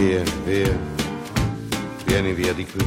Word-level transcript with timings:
Vieni 0.00 0.30
via, 0.46 0.78
vieni 2.06 2.32
via 2.32 2.54
di 2.54 2.64
qui. 2.64 2.86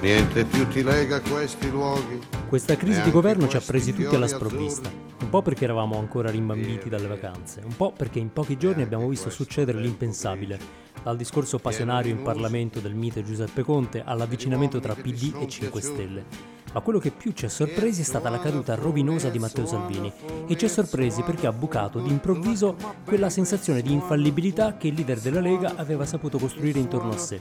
Niente 0.00 0.46
più 0.46 0.66
ti 0.68 0.82
lega 0.82 1.16
a 1.16 1.20
questi 1.20 1.68
luoghi. 1.68 2.18
Questa 2.48 2.74
crisi 2.74 3.02
di 3.02 3.10
governo 3.10 3.46
ci 3.46 3.58
ha 3.58 3.60
presi 3.60 3.92
tutti 3.92 4.14
alla 4.14 4.26
sprovvista, 4.26 4.90
un 5.20 5.28
po' 5.28 5.42
perché 5.42 5.64
eravamo 5.64 5.98
ancora 5.98 6.30
rimbambiti 6.30 6.88
dalle 6.88 7.06
vacanze, 7.06 7.60
un 7.62 7.76
po' 7.76 7.92
perché 7.92 8.18
in 8.18 8.32
pochi 8.32 8.56
giorni 8.56 8.80
abbiamo 8.80 9.06
visto 9.10 9.28
succedere 9.28 9.78
l'impensabile, 9.78 10.58
dal 11.02 11.18
discorso 11.18 11.58
passionario 11.58 12.10
in 12.10 12.22
Parlamento 12.22 12.80
del 12.80 12.94
mito 12.94 13.22
Giuseppe 13.22 13.62
Conte 13.62 14.02
all'avvicinamento 14.02 14.80
tra 14.80 14.94
PD 14.94 15.34
e 15.38 15.46
5 15.46 15.80
Stelle. 15.82 16.24
Ma 16.72 16.80
quello 16.80 16.98
che 16.98 17.10
più 17.10 17.32
ci 17.32 17.46
ha 17.46 17.48
sorpresi 17.48 18.02
è 18.02 18.04
stata 18.04 18.28
la 18.28 18.38
caduta 18.38 18.76
rovinosa 18.76 19.28
di 19.28 19.38
Matteo 19.38 19.66
Salvini 19.66 20.12
e 20.46 20.56
ci 20.56 20.66
ha 20.66 20.68
sorpresi 20.68 21.22
perché 21.22 21.46
ha 21.46 21.52
bucato 21.52 21.98
d'improvviso 21.98 22.76
quella 23.04 23.28
sensazione 23.28 23.82
di 23.82 23.92
infallibilità 23.92 24.76
che 24.76 24.88
il 24.88 24.94
leader 24.94 25.18
della 25.18 25.40
Lega 25.40 25.74
aveva 25.76 26.06
saputo 26.06 26.38
costruire 26.38 26.78
intorno 26.78 27.10
a 27.12 27.18
sé. 27.18 27.40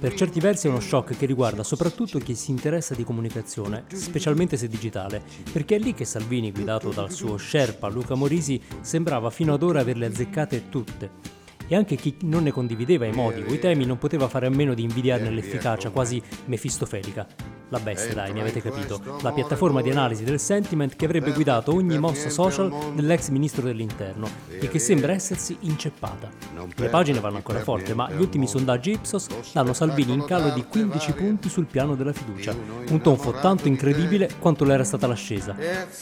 Per 0.00 0.14
certi 0.14 0.40
versi 0.40 0.66
è 0.66 0.70
uno 0.70 0.80
shock 0.80 1.16
che 1.16 1.26
riguarda 1.26 1.62
soprattutto 1.62 2.18
chi 2.18 2.34
si 2.34 2.50
interessa 2.50 2.94
di 2.94 3.04
comunicazione, 3.04 3.84
specialmente 3.92 4.56
se 4.56 4.68
digitale, 4.68 5.22
perché 5.52 5.76
è 5.76 5.78
lì 5.78 5.92
che 5.92 6.04
Salvini, 6.04 6.52
guidato 6.52 6.90
dal 6.90 7.12
suo 7.12 7.36
Sherpa 7.36 7.88
Luca 7.88 8.14
Morisi, 8.14 8.60
sembrava 8.80 9.30
fino 9.30 9.52
ad 9.52 9.62
ora 9.62 9.80
averle 9.80 10.06
azzeccate 10.06 10.68
tutte 10.68 11.35
e 11.68 11.76
anche 11.76 11.96
chi 11.96 12.16
non 12.22 12.44
ne 12.44 12.52
condivideva 12.52 13.06
i 13.06 13.12
modi 13.12 13.42
o 13.42 13.52
i 13.52 13.58
temi 13.58 13.84
non 13.84 13.98
poteva 13.98 14.28
fare 14.28 14.46
a 14.46 14.50
meno 14.50 14.74
di 14.74 14.82
invidiarne 14.82 15.30
l'efficacia 15.30 15.90
quasi 15.90 16.22
mefistofelica. 16.46 17.26
La 17.70 17.80
bestia, 17.80 18.14
dai, 18.14 18.32
mi 18.32 18.40
avete 18.40 18.62
capito. 18.62 19.00
La 19.22 19.32
piattaforma 19.32 19.82
di 19.82 19.90
analisi 19.90 20.22
del 20.22 20.38
sentiment 20.38 20.94
che 20.94 21.04
avrebbe 21.04 21.32
guidato 21.32 21.74
ogni 21.74 21.98
mossa 21.98 22.30
social 22.30 22.72
dell'ex 22.94 23.30
ministro 23.30 23.62
dell'interno 23.62 24.28
e 24.48 24.68
che 24.68 24.78
sembra 24.78 25.12
essersi 25.12 25.56
inceppata. 25.60 26.30
Le 26.76 26.88
pagine 26.88 27.18
vanno 27.18 27.36
ancora 27.36 27.58
forte, 27.58 27.92
ma 27.92 28.08
gli 28.08 28.20
ultimi 28.20 28.46
sondaggi 28.46 28.92
Ipsos 28.92 29.26
danno 29.52 29.72
Salvini 29.72 30.12
in 30.12 30.24
calo 30.24 30.50
di 30.50 30.64
15 30.64 31.12
punti 31.14 31.48
sul 31.48 31.66
piano 31.66 31.96
della 31.96 32.12
fiducia. 32.12 32.54
Un 32.88 33.00
tonfo 33.00 33.32
tanto 33.32 33.66
incredibile 33.66 34.30
quanto 34.38 34.64
l'era 34.64 34.84
stata 34.84 35.08
l'ascesa. 35.08 35.56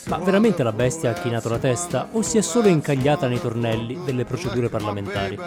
Ma 0.08 0.18
veramente 0.18 0.62
la 0.62 0.72
bestia 0.72 1.10
ha 1.10 1.14
chinato 1.14 1.48
la 1.48 1.58
testa 1.58 2.08
o 2.12 2.20
si 2.20 2.36
è 2.36 2.42
solo 2.42 2.68
incagliata 2.68 3.26
nei 3.26 3.40
tornelli 3.40 3.98
delle 4.04 4.26
procedure 4.26 4.68
parlamentari? 4.68 5.38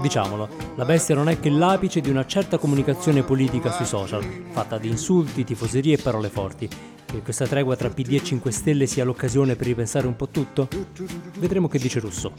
Diciamolo, 0.00 0.48
la 0.76 0.84
bestia 0.84 1.14
non 1.14 1.28
è 1.28 1.38
che 1.40 1.50
l'apice 1.50 2.00
di 2.00 2.10
una 2.10 2.26
certa 2.26 2.58
comunicazione 2.58 3.22
politica 3.22 3.70
sui 3.70 3.86
social, 3.86 4.22
fatta 4.50 4.78
di 4.78 4.88
insulti, 4.88 5.44
tifoserie 5.44 5.96
e 5.96 6.02
parole 6.02 6.28
forti. 6.28 6.68
Che 7.04 7.22
questa 7.22 7.46
tregua 7.46 7.76
tra 7.76 7.90
PD 7.90 8.14
e 8.14 8.24
5 8.24 8.50
Stelle 8.50 8.86
sia 8.86 9.04
l'occasione 9.04 9.56
per 9.56 9.66
ripensare 9.66 10.06
un 10.06 10.16
po' 10.16 10.28
tutto? 10.28 10.68
Vedremo 11.38 11.68
che 11.68 11.78
dice 11.78 12.00
Russo. 12.00 12.32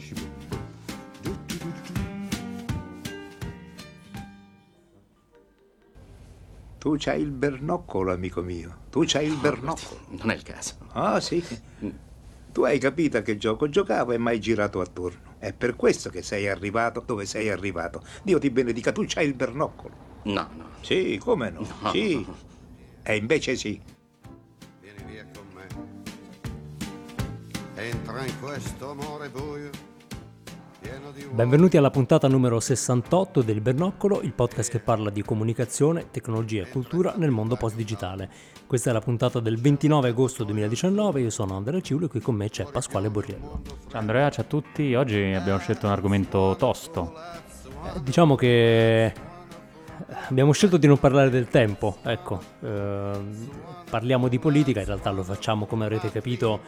Tu 6.78 6.94
c'hai 6.98 7.20
il 7.20 7.32
bernoccolo, 7.32 8.12
amico 8.12 8.42
mio. 8.42 8.82
Tu 8.90 9.02
c'hai 9.06 9.26
il 9.26 9.36
bernoccolo. 9.36 10.02
Non 10.10 10.30
è 10.30 10.34
il 10.34 10.42
caso. 10.42 10.74
Ah, 10.92 11.18
sì. 11.18 11.44
Tu 12.52 12.62
hai 12.62 12.78
capito 12.78 13.16
a 13.16 13.22
che 13.22 13.36
gioco 13.36 13.68
giocavo 13.68 14.12
e 14.12 14.18
mai 14.18 14.38
girato 14.38 14.80
attorno. 14.80 15.25
È 15.38 15.52
per 15.52 15.76
questo 15.76 16.10
che 16.10 16.22
sei 16.22 16.48
arrivato 16.48 17.02
dove 17.04 17.26
sei 17.26 17.50
arrivato. 17.50 18.02
Dio 18.22 18.38
ti 18.38 18.50
benedica, 18.50 18.92
tu 18.92 19.04
c'hai 19.06 19.26
il 19.26 19.34
bernoccolo. 19.34 19.94
No, 20.24 20.48
no. 20.56 20.68
Sì, 20.80 21.18
come 21.22 21.50
no? 21.50 21.66
No. 21.80 21.90
Sì. 21.90 22.26
E 23.02 23.16
invece 23.16 23.56
sì. 23.56 23.80
Vieni 24.80 25.02
via 25.04 25.26
con 25.32 25.46
me. 25.54 25.66
Entra 27.74 28.24
in 28.24 28.40
questo 28.40 28.90
amore 28.90 29.28
buio. 29.28 29.85
Benvenuti 31.30 31.76
alla 31.76 31.90
puntata 31.90 32.26
numero 32.26 32.58
68 32.58 33.42
del 33.42 33.60
Bernoccolo, 33.60 34.22
il 34.22 34.32
podcast 34.32 34.72
che 34.72 34.80
parla 34.80 35.08
di 35.08 35.22
comunicazione, 35.22 36.10
tecnologia 36.10 36.62
e 36.62 36.68
cultura 36.68 37.14
nel 37.16 37.30
mondo 37.30 37.54
post-digitale. 37.54 38.28
Questa 38.66 38.90
è 38.90 38.92
la 38.92 39.00
puntata 39.00 39.38
del 39.38 39.56
29 39.56 40.08
agosto 40.08 40.42
2019, 40.42 41.20
io 41.20 41.30
sono 41.30 41.54
Andrea 41.54 41.80
Ciulo 41.80 42.06
e 42.06 42.08
qui 42.08 42.20
con 42.20 42.34
me 42.34 42.48
c'è 42.48 42.64
Pasquale 42.64 43.08
Borriello. 43.08 43.60
Ciao 43.88 44.00
Andrea, 44.00 44.30
ciao 44.30 44.44
a 44.44 44.48
tutti. 44.48 44.94
Oggi 44.94 45.32
abbiamo 45.32 45.60
scelto 45.60 45.86
un 45.86 45.92
argomento 45.92 46.56
tosto. 46.58 47.14
Eh, 47.14 48.00
Diciamo 48.02 48.34
che 48.34 49.14
abbiamo 50.28 50.50
scelto 50.50 50.76
di 50.76 50.88
non 50.88 50.98
parlare 50.98 51.30
del 51.30 51.46
tempo, 51.46 51.98
ecco, 52.02 52.40
ehm, 52.62 53.48
parliamo 53.88 54.26
di 54.26 54.40
politica, 54.40 54.80
in 54.80 54.86
realtà 54.86 55.10
lo 55.10 55.22
facciamo 55.22 55.66
come 55.66 55.84
avrete 55.84 56.10
capito 56.10 56.60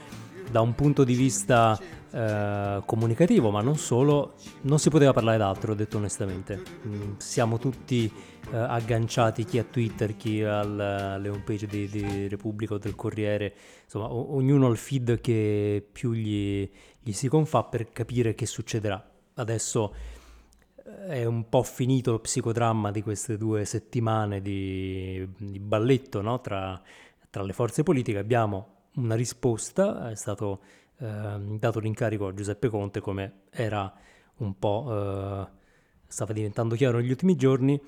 da 0.51 0.61
un 0.61 0.75
punto 0.75 1.05
di 1.05 1.15
vista 1.15 1.79
eh, 2.11 2.83
comunicativo, 2.85 3.51
ma 3.51 3.61
non 3.61 3.77
solo, 3.77 4.35
non 4.63 4.79
si 4.79 4.91
poteva 4.91 5.13
parlare 5.13 5.39
d'altro, 5.39 5.73
ho 5.73 5.75
detto 5.75 5.99
onestamente. 5.99 6.63
Mm, 6.87 7.17
siamo 7.19 7.59
tutti 7.59 8.11
eh, 8.51 8.57
agganciati, 8.57 9.45
chi 9.45 9.59
a 9.59 9.65
Twitter, 9.65 10.17
chi 10.17 10.43
al- 10.43 10.81
alle 10.81 11.29
homepage 11.29 11.67
di, 11.67 11.89
di 11.89 12.29
Repubblica 12.29 12.75
o 12.75 12.79
del 12.79 12.95
Corriere, 12.95 13.55
insomma, 13.85 14.07
o- 14.07 14.35
ognuno 14.35 14.69
il 14.71 14.77
feed 14.77 15.21
che 15.21 15.87
più 15.91 16.13
gli, 16.13 16.69
gli 17.01 17.13
si 17.13 17.29
confà 17.29 17.65
per 17.65 17.93
capire 17.93 18.35
che 18.35 18.47
succederà. 18.47 19.03
Adesso 19.35 19.95
è 21.07 21.25
un 21.25 21.49
po' 21.49 21.63
finito 21.63 22.13
lo 22.13 22.19
psicodramma 22.19 22.91
di 22.91 23.03
queste 23.03 23.37
due 23.37 23.65
settimane 23.65 24.41
di, 24.41 25.29
di 25.37 25.59
balletto 25.59 26.23
no? 26.23 26.41
tra, 26.41 26.81
tra 27.29 27.43
le 27.43 27.53
forze 27.53 27.83
politiche. 27.83 28.19
Abbiamo 28.19 28.78
una 28.99 29.15
risposta, 29.15 30.11
è 30.11 30.15
stato 30.17 30.61
ehm, 30.99 31.59
dato 31.59 31.79
l'incarico 31.81 32.27
a 32.27 32.35
Giuseppe 32.35 32.69
Conte 32.69 33.01
come 33.01 33.43
era 33.51 33.93
un 34.37 34.59
po' 34.59 34.87
eh, 34.91 35.57
stava 36.07 36.33
diventando 36.33 36.75
chiaro 36.75 36.99
negli 36.99 37.11
ultimi 37.11 37.37
giorni, 37.37 37.81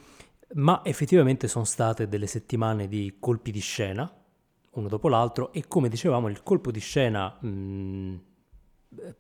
ma 0.55 0.83
effettivamente 0.85 1.49
sono 1.49 1.65
state 1.65 2.09
delle 2.09 2.27
settimane 2.27 2.89
di 2.89 3.17
colpi 3.19 3.51
di 3.51 3.61
scena, 3.61 4.13
uno 4.73 4.89
dopo 4.89 5.09
l'altro, 5.09 5.53
e 5.53 5.67
come 5.67 5.89
dicevamo 5.89 6.29
il 6.29 6.43
colpo 6.43 6.71
di 6.71 6.81
scena 6.81 7.37
mh, 7.41 8.21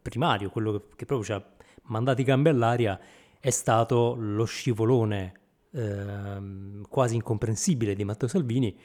primario, 0.00 0.50
quello 0.50 0.72
che, 0.72 0.82
che 0.96 1.06
proprio 1.06 1.24
ci 1.24 1.32
ha 1.32 1.44
mandato 1.84 2.20
i 2.20 2.24
gambe 2.24 2.50
all'aria, 2.50 2.98
è 3.38 3.50
stato 3.50 4.14
lo 4.18 4.44
scivolone 4.44 5.40
ehm, 5.72 6.86
quasi 6.88 7.14
incomprensibile 7.14 7.94
di 7.94 8.04
Matteo 8.04 8.28
Salvini, 8.28 8.76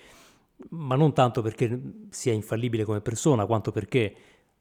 ma 0.69 0.95
non 0.95 1.13
tanto 1.13 1.41
perché 1.41 1.79
sia 2.09 2.33
infallibile 2.33 2.83
come 2.83 3.01
persona, 3.01 3.45
quanto 3.45 3.71
perché 3.71 4.15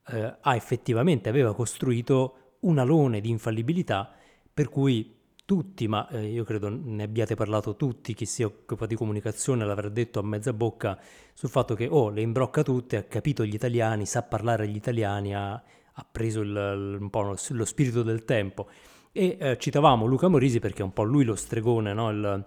eh, 0.06 0.36
ha 0.40 0.54
effettivamente 0.56 1.28
aveva 1.28 1.54
costruito 1.54 2.56
un 2.60 2.78
alone 2.78 3.20
di 3.20 3.30
infallibilità 3.30 4.12
per 4.52 4.68
cui 4.68 5.12
tutti, 5.44 5.86
ma 5.88 6.08
eh, 6.08 6.26
io 6.26 6.44
credo 6.44 6.68
ne 6.70 7.02
abbiate 7.02 7.34
parlato 7.34 7.76
tutti, 7.76 8.14
chi 8.14 8.24
si 8.24 8.42
occupa 8.42 8.86
di 8.86 8.94
comunicazione 8.96 9.64
l'avrà 9.64 9.88
detto 9.88 10.18
a 10.18 10.22
mezza 10.22 10.52
bocca 10.52 10.98
sul 11.34 11.50
fatto 11.50 11.74
che 11.74 11.86
oh, 11.86 12.08
le 12.08 12.22
imbrocca 12.22 12.62
tutte, 12.62 12.96
ha 12.96 13.02
capito 13.04 13.44
gli 13.44 13.54
italiani, 13.54 14.06
sa 14.06 14.22
parlare 14.22 14.64
agli 14.64 14.76
italiani, 14.76 15.34
ha, 15.34 15.52
ha 15.52 16.06
preso 16.10 16.40
il- 16.40 16.48
il- 16.48 16.98
un 17.00 17.10
po' 17.10 17.22
lo, 17.22 17.64
spirito 17.64 18.02
del 18.02 18.24
tempo. 18.24 18.68
E 19.12 19.36
eh, 19.38 19.58
citavamo 19.58 20.06
Luca 20.06 20.28
Morisi 20.28 20.58
perché 20.60 20.80
è 20.80 20.84
un 20.84 20.92
po' 20.92 21.02
lui 21.04 21.24
lo 21.24 21.36
stregone, 21.36 21.92
no? 21.92 22.10
il 22.10 22.44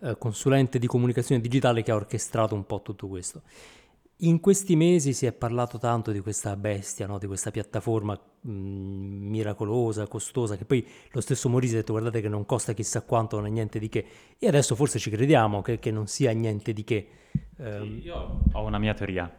eh, 0.00 0.16
consulente 0.18 0.78
di 0.78 0.86
comunicazione 0.86 1.40
digitale 1.40 1.82
che 1.82 1.90
ha 1.90 1.94
orchestrato 1.94 2.54
un 2.54 2.66
po' 2.66 2.82
tutto 2.82 3.08
questo. 3.08 3.42
In 4.20 4.40
questi 4.40 4.76
mesi 4.76 5.12
si 5.12 5.26
è 5.26 5.32
parlato 5.32 5.78
tanto 5.78 6.10
di 6.10 6.20
questa 6.20 6.56
bestia, 6.56 7.06
no? 7.06 7.18
di 7.18 7.26
questa 7.26 7.50
piattaforma 7.50 8.18
mh, 8.40 8.50
miracolosa, 8.50 10.06
costosa, 10.06 10.56
che 10.56 10.64
poi 10.64 10.86
lo 11.10 11.20
stesso 11.20 11.50
Morisi 11.50 11.74
ha 11.74 11.78
detto 11.78 11.92
guardate 11.92 12.22
che 12.22 12.28
non 12.28 12.46
costa 12.46 12.72
chissà 12.72 13.02
quanto, 13.02 13.36
non 13.36 13.46
è 13.46 13.50
niente 13.50 13.78
di 13.78 13.90
che. 13.90 14.06
E 14.38 14.48
adesso 14.48 14.74
forse 14.74 14.98
ci 14.98 15.10
crediamo 15.10 15.60
che, 15.60 15.78
che 15.78 15.90
non 15.90 16.06
sia 16.06 16.30
niente 16.32 16.72
di 16.72 16.82
che. 16.82 17.08
Ehm, 17.58 18.00
Io 18.02 18.40
ho 18.52 18.62
una 18.62 18.78
mia 18.78 18.94
teoria. 18.94 19.30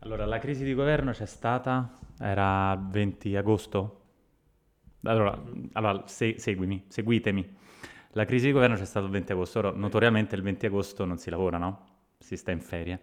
Allora, 0.00 0.24
la 0.24 0.38
crisi 0.38 0.62
di 0.64 0.72
governo 0.72 1.10
c'è 1.10 1.26
stata, 1.26 1.98
era 2.20 2.76
20 2.76 3.34
agosto. 3.36 3.96
Allora, 5.02 5.42
allora, 5.72 6.06
se- 6.06 6.36
seguimi, 6.38 6.84
seguitemi. 6.88 7.58
La 8.14 8.24
crisi 8.24 8.46
di 8.46 8.52
governo 8.52 8.74
c'è 8.74 8.84
stata 8.84 9.06
il 9.06 9.12
20 9.12 9.32
agosto. 9.32 9.58
Ora, 9.60 9.72
notoriamente 9.72 10.34
il 10.34 10.42
20 10.42 10.66
agosto 10.66 11.04
non 11.04 11.18
si 11.18 11.30
lavora, 11.30 11.58
no? 11.58 11.86
Si 12.18 12.36
sta 12.36 12.50
in 12.50 12.60
ferie. 12.60 13.00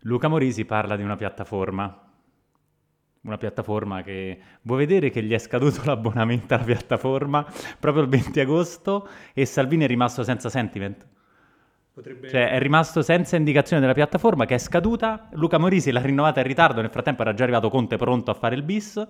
Luca 0.00 0.28
Morisi 0.28 0.66
parla 0.66 0.94
di 0.96 1.02
una 1.02 1.16
piattaforma. 1.16 2.02
Una 3.22 3.38
piattaforma 3.38 4.02
che 4.02 4.38
vuoi 4.62 4.78
vedere 4.78 5.10
che 5.10 5.22
gli 5.22 5.32
è 5.32 5.38
scaduto 5.38 5.82
l'abbonamento 5.88 6.54
alla 6.54 6.64
piattaforma 6.64 7.44
proprio 7.80 8.02
il 8.02 8.08
20 8.10 8.38
agosto 8.40 9.08
e 9.32 9.46
Salvini 9.46 9.84
è 9.84 9.86
rimasto 9.86 10.22
senza 10.22 10.50
sentiment. 10.50 11.06
Cioè 12.28 12.50
è 12.50 12.58
rimasto 12.58 13.00
senza 13.00 13.36
indicazione 13.36 13.80
della 13.80 13.94
piattaforma 13.94 14.44
che 14.44 14.54
è 14.54 14.58
scaduta, 14.58 15.28
Luca 15.32 15.56
Morisi 15.56 15.90
l'ha 15.90 16.02
rinnovata 16.02 16.40
in 16.40 16.46
ritardo, 16.46 16.82
nel 16.82 16.90
frattempo 16.90 17.22
era 17.22 17.32
già 17.32 17.44
arrivato 17.44 17.70
Conte 17.70 17.96
pronto 17.96 18.30
a 18.30 18.34
fare 18.34 18.54
il 18.54 18.62
bis 18.62 19.02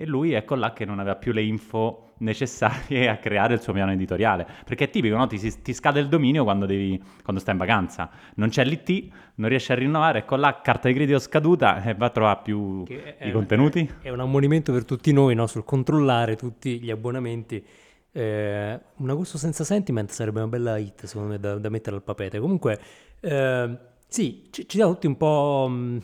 e 0.00 0.06
lui 0.06 0.32
ecco 0.32 0.54
là 0.54 0.72
che 0.72 0.84
non 0.84 1.00
aveva 1.00 1.16
più 1.16 1.32
le 1.32 1.42
info 1.42 2.12
necessarie 2.18 3.08
a 3.08 3.16
creare 3.18 3.54
il 3.54 3.60
suo 3.60 3.72
piano 3.72 3.90
editoriale. 3.90 4.46
Perché 4.64 4.84
è 4.84 4.90
tipico, 4.90 5.16
no? 5.16 5.26
Ti, 5.26 5.60
ti 5.60 5.72
scade 5.74 5.98
il 5.98 6.08
dominio 6.08 6.44
quando, 6.44 6.66
devi, 6.66 7.00
quando 7.24 7.40
stai 7.40 7.54
in 7.54 7.60
vacanza, 7.60 8.08
non 8.36 8.48
c'è 8.48 8.64
l'IT, 8.64 9.08
non 9.34 9.48
riesci 9.48 9.72
a 9.72 9.74
rinnovare, 9.74 10.20
ecco 10.20 10.36
là 10.36 10.60
carta 10.60 10.86
di 10.86 10.94
credito 10.94 11.18
scaduta 11.18 11.82
e 11.82 11.94
va 11.94 12.06
a 12.06 12.10
trovare 12.10 12.40
più 12.44 12.84
Che 12.84 13.16
è- 13.18 13.26
i 13.26 13.32
contenuti. 13.32 13.90
È 14.00 14.08
un 14.10 14.20
ammonimento 14.20 14.72
per 14.72 14.84
tutti 14.84 15.12
noi 15.12 15.34
no? 15.34 15.46
sul 15.48 15.64
controllare 15.64 16.36
tutti 16.36 16.80
gli 16.80 16.90
abbonamenti 16.90 17.64
Eh, 18.10 18.80
un 18.96 19.10
agosto 19.10 19.36
senza 19.38 19.64
sentiment 19.64 20.10
sarebbe 20.10 20.38
una 20.40 20.48
bella 20.48 20.78
hit, 20.78 21.04
secondo 21.04 21.28
me, 21.32 21.38
da, 21.38 21.56
da 21.58 21.68
mettere 21.68 21.94
al 21.96 22.02
papete. 22.02 22.40
Comunque, 22.40 22.80
eh, 23.20 23.78
sì, 24.08 24.48
ci, 24.50 24.66
ci 24.66 24.76
siamo 24.78 24.92
tutti 24.94 25.06
un 25.06 25.16
po', 25.16 25.68
mh, 25.70 26.02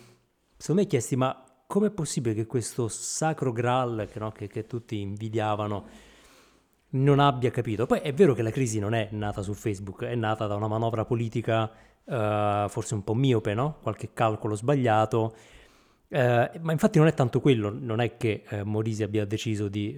secondo 0.57 0.83
me, 0.83 0.87
chiesti, 0.87 1.17
ma 1.17 1.44
com'è 1.75 1.91
possibile 1.91 2.37
che 2.37 2.47
questo 2.47 2.87
sacro 2.87 3.51
Graal, 3.51 4.09
che, 4.09 4.21
no, 4.21 4.31
che, 4.31 4.47
che 4.47 4.65
tutti 4.65 5.01
invidiavano, 5.01 5.85
non 6.91 7.19
abbia 7.19 7.51
capito? 7.51 7.85
Poi 7.85 7.99
è 7.99 8.15
vero 8.15 8.33
che 8.33 8.43
la 8.43 8.53
crisi 8.53 8.79
non 8.79 8.95
è 8.95 9.09
nata 9.11 9.43
su 9.43 9.55
Facebook, 9.55 10.05
è 10.05 10.15
nata 10.15 10.47
da 10.47 10.55
una 10.55 10.69
manovra 10.69 11.05
politica 11.05 11.69
eh, 12.05 12.67
forse 12.69 12.95
un 12.95 13.03
po' 13.03 13.15
miope, 13.15 13.55
no? 13.55 13.79
Qualche 13.83 14.13
calcolo 14.13 14.55
sbagliato. 14.55 15.35
Eh, 16.07 16.51
ma 16.61 16.71
infatti 16.71 16.99
non 16.99 17.09
è 17.09 17.15
tanto 17.15 17.41
quello, 17.41 17.77
non 17.77 18.01
è 18.01 18.17
che 18.17 18.45
eh, 18.49 18.63
Morisi 18.63 19.03
abbia 19.03 19.25
deciso 19.25 19.67
di 19.67 19.97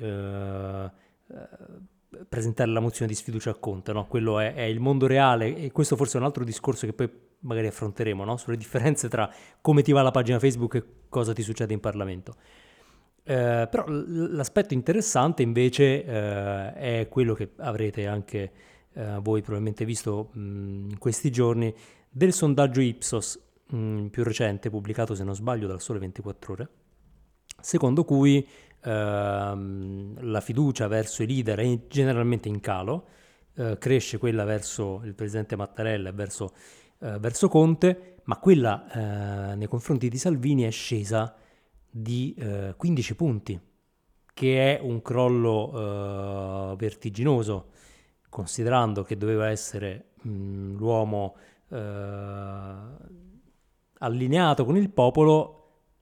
presentare 2.27 2.71
la 2.71 2.81
mozione 2.81 3.11
di 3.11 3.17
sfiducia 3.17 3.51
a 3.51 3.55
Conte, 3.55 3.93
no? 3.93 4.07
quello 4.07 4.39
è, 4.39 4.55
è, 4.55 4.63
il 4.63 4.81
mondo 4.81 5.07
reale 5.07 5.55
e 5.57 5.73
questo 5.73 5.97
forse 5.97 6.17
è 6.17 6.21
un 6.21 6.27
altro 6.27 6.45
discorso 6.45 6.87
che 6.87 6.95
poi 6.95 7.11
magari 7.47 7.69
affronteremo, 7.69 8.25
no? 8.25 8.37
sulle 8.37 8.57
differenze 8.57 9.09
tra 9.09 9.31
come 9.61 9.83
ti 9.83 9.93
va 9.93 10.03
la 10.03 10.11
pagina 10.11 10.39
Facebook 10.39 10.75
e 10.75 10.85
cosa 11.09 11.33
ti 11.33 11.43
succede 11.43 11.73
in 11.73 11.81
Parlamento. 11.81 12.35
Eh, 13.23 13.67
però 13.71 13.85
l'aspetto 13.89 14.75
interessante 14.75 15.43
invece 15.43 16.05
eh, 16.05 16.73
è 16.75 17.09
quello 17.09 17.35
che 17.35 17.51
avrete 17.57 18.07
anche 18.07 18.53
eh, 18.93 19.19
voi 19.21 19.41
probabilmente 19.41 19.85
visto 19.85 20.31
mh, 20.33 20.41
in 20.91 20.99
questi 20.99 21.31
giorni 21.31 21.75
del 22.09 22.33
sondaggio 22.33 22.81
Ipsos 22.81 23.41
mh, 23.67 23.77
mm, 23.77 24.07
più 24.07 24.23
recente 24.23 24.71
pubblicato 24.71 25.17
se 25.17 25.25
non 25.25 25.35
sbaglio 25.35 25.67
dal 25.67 25.81
Sole 25.81 25.99
24 25.99 26.53
ore 26.53 26.69
secondo 27.61 28.05
cui 28.05 28.47
ehm, 28.85 30.31
la 30.31 30.41
fiducia 30.41 30.87
verso 30.87 31.25
i 31.25 31.27
leader 31.27 31.59
è 31.59 31.79
generalmente 31.89 32.49
in 32.49 32.61
calo 32.61 33.09
eh, 33.55 33.77
cresce 33.79 34.19
quella 34.19 34.45
verso 34.45 35.01
il 35.05 35.15
presidente 35.15 35.57
Mattarella 35.57 36.11
e 36.11 36.13
verso, 36.13 36.53
eh, 37.01 37.19
verso 37.19 37.49
Conte 37.49 38.17
ma 38.25 38.39
quella 38.39 39.53
eh, 39.53 39.57
nei 39.57 39.69
confronti 39.69 40.09
di 40.09 40.19
Salvini 40.19 40.63
è 40.63 40.71
scesa 40.71 41.35
di 41.89 42.35
15 42.77 43.13
eh, 43.13 43.15
punti 43.15 43.61
che 44.35 44.77
è 44.77 44.81
un 44.81 45.01
crollo 45.01 46.73
eh, 46.73 46.77
vertiginoso 46.77 47.71
considerando 48.29 49.03
che 49.03 49.17
doveva 49.17 49.49
essere 49.49 50.11
mh, 50.23 50.77
l'uomo 50.77 51.37
eh, 51.71 51.77
allineato 53.99 54.65
con 54.65 54.77
il 54.77 54.91
popolo, 54.91 55.53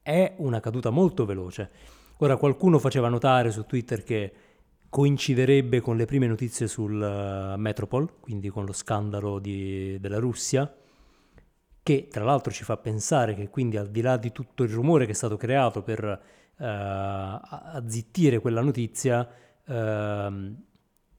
è 0.03 0.35
una 0.39 0.61
caduta 0.61 0.91
molto 0.91 1.25
veloce. 1.25 1.71
Ora 2.19 2.37
qualcuno 2.37 2.79
faceva 2.79 3.09
notare 3.09 3.51
su 3.51 3.65
Twitter 3.67 4.03
che 4.03 4.33
coinciderebbe 4.89 5.81
con 5.81 5.97
le 5.97 6.05
prime 6.05 6.27
notizie 6.27 6.69
sul 6.69 7.01
uh, 7.01 7.59
Metropol, 7.59 8.21
quindi 8.21 8.49
con 8.49 8.65
lo 8.65 8.73
scandalo 8.73 9.39
di, 9.41 9.99
della 9.99 10.19
Russia, 10.19 10.73
che 11.85 12.09
tra 12.11 12.25
l'altro 12.25 12.51
ci 12.51 12.65
fa 12.65 12.79
pensare 12.79 13.35
che 13.35 13.51
quindi 13.51 13.77
al 13.77 13.91
di 13.91 14.01
là 14.01 14.17
di 14.17 14.33
tutto 14.33 14.63
il 14.63 14.71
rumore 14.71 15.05
che 15.05 15.11
è 15.11 15.15
stato 15.15 15.37
creato 15.37 15.83
per 15.83 16.03
uh, 16.03 16.65
azzittire 16.65 18.39
quella 18.39 18.63
notizia, 18.63 19.29
uh, 19.67 20.55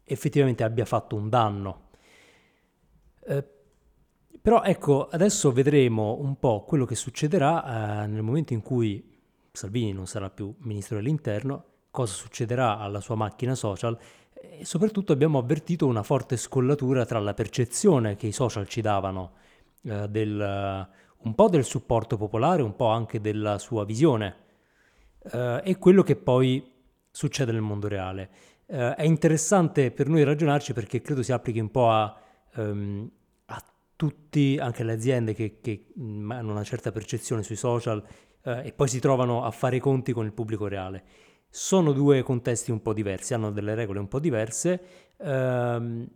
effettivamente 0.04 0.64
abbia 0.64 0.86
fatto 0.86 1.16
un 1.16 1.30
danno. 1.30 1.90
Eh, 3.28 3.44
però 4.42 4.64
ecco, 4.64 5.08
adesso 5.08 5.52
vedremo 5.52 6.18
un 6.20 6.40
po' 6.40 6.64
quello 6.64 6.86
che 6.86 6.96
succederà 6.96 8.04
eh, 8.04 8.08
nel 8.08 8.24
momento 8.24 8.54
in 8.54 8.64
cui 8.64 9.20
Salvini 9.52 9.94
non 9.94 10.08
sarà 10.08 10.32
più 10.32 10.52
ministro 10.62 10.96
dell'interno, 10.98 11.64
cosa 11.92 12.14
succederà 12.14 12.80
alla 12.80 13.02
sua 13.02 13.16
macchina 13.16 13.54
social 13.54 13.96
e 14.34 14.66
soprattutto 14.66 15.14
abbiamo 15.14 15.38
avvertito 15.38 15.86
una 15.86 16.02
forte 16.02 16.38
scollatura 16.38 17.06
tra 17.06 17.20
la 17.20 17.36
percezione 17.36 18.16
che 18.16 18.28
i 18.28 18.32
social 18.32 18.68
ci 18.68 18.82
davano 18.82 19.44
eh, 19.86 20.08
del, 20.10 20.88
un 21.26 21.36
po' 21.36 21.50
del 21.50 21.64
supporto 21.64 22.18
popolare, 22.18 22.62
un 22.62 22.76
po' 22.76 22.88
anche 22.88 23.22
della 23.22 23.58
sua 23.58 23.86
visione 23.86 24.44
eh, 25.32 25.62
e 25.64 25.78
quello 25.78 26.04
che 26.04 26.16
poi 26.16 26.72
succede 27.12 27.52
nel 27.52 27.62
mondo 27.62 27.88
reale. 27.88 28.30
Eh, 28.68 28.96
è 28.96 29.04
interessante 29.04 29.92
per 29.92 30.08
noi 30.08 30.24
ragionarci 30.24 30.74
perché 30.74 31.02
credo 31.02 31.24
si 31.24 31.32
applichi 31.32 31.60
un 31.60 31.72
po' 31.72 31.90
a, 31.90 32.20
um, 32.56 33.10
a 33.46 33.64
tutti, 33.96 34.58
anche 34.60 34.84
le 34.84 34.94
aziende 34.94 35.34
che, 35.34 35.60
che 35.62 35.88
mm, 36.00 36.32
hanno 36.32 36.52
una 36.52 36.64
certa 36.64 36.92
percezione 36.92 37.44
sui 37.44 37.56
social 37.56 38.04
eh, 38.44 38.68
e 38.68 38.74
poi 38.74 38.88
si 38.88 39.00
trovano 39.00 39.44
a 39.44 39.52
fare 39.52 39.78
i 39.78 39.80
conti 39.80 40.14
con 40.14 40.26
il 40.26 40.34
pubblico 40.34 40.68
reale. 40.68 41.04
Sono 41.50 41.94
due 41.94 42.22
contesti 42.22 42.72
un 42.72 42.82
po' 42.82 42.94
diversi, 42.94 43.34
hanno 43.34 43.52
delle 43.52 43.76
regole 43.76 44.00
un 44.00 44.08
po' 44.08 44.20
diverse. 44.20 44.82
Ehm, 45.18 46.08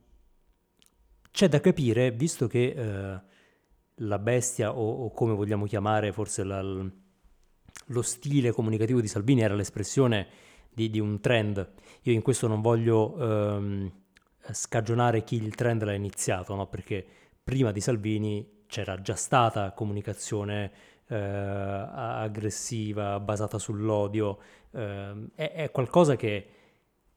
c'è 1.31 1.48
da 1.48 1.62
capire, 1.62 2.12
visto 2.12 2.48
che 2.48 2.74
eh, 2.75 3.22
la 4.00 4.19
bestia, 4.19 4.75
o, 4.75 5.06
o, 5.06 5.12
come 5.12 5.34
vogliamo 5.34 5.66
chiamare 5.66 6.12
forse 6.12 6.44
la, 6.44 6.62
lo 6.62 8.01
stile 8.01 8.51
comunicativo 8.51 9.01
di 9.01 9.07
Salvini 9.07 9.42
era 9.42 9.56
l'espressione 9.56 10.28
di, 10.69 10.90
di 10.90 11.00
un 11.00 11.19
trend. 11.19 11.72
Io 12.04 12.13
in 12.13 12.22
questo 12.22 12.48
non 12.48 12.62
voglio 12.62 13.18
ehm, 13.18 13.92
scagionare 14.51 15.24
chi 15.24 15.36
il 15.36 15.56
trend 15.56 15.84
l'ha 15.84 15.94
iniziato, 15.94 16.56
no? 16.56 16.68
perché 16.68 17.06
prima 17.44 17.72
di 17.72 17.81
Salvini 17.81 18.63
c'era 18.68 19.01
già 19.01 19.16
stata 19.16 19.74
comunicazione 19.74 20.72
eh, 21.07 21.16
aggressiva, 21.16 23.19
basata 23.19 23.57
sull'odio, 23.57 24.38
eh, 24.72 25.28
è, 25.36 25.51
è, 25.54 25.72
qualcosa 25.72 26.16
che 26.16 26.48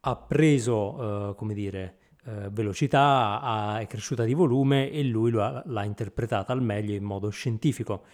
ha 0.00 0.16
preso, 0.16 1.30
eh, 1.30 1.34
come 1.34 1.54
dire, 1.54 1.96
eh, 2.24 2.48
velocità, 2.50 3.40
ha, 3.40 3.80
è 3.80 3.86
cresciuta 3.86 4.24
di 4.24 4.34
volume 4.34 4.90
e 4.90 5.02
lui 5.02 5.30
l'ha, 5.30 5.62
l'ha 5.66 5.84
interpretata 5.84 6.52
al 6.52 6.62
meglio 6.62 6.94
in 6.94 7.04
modo 7.04 7.28
scientifico. 7.30 8.04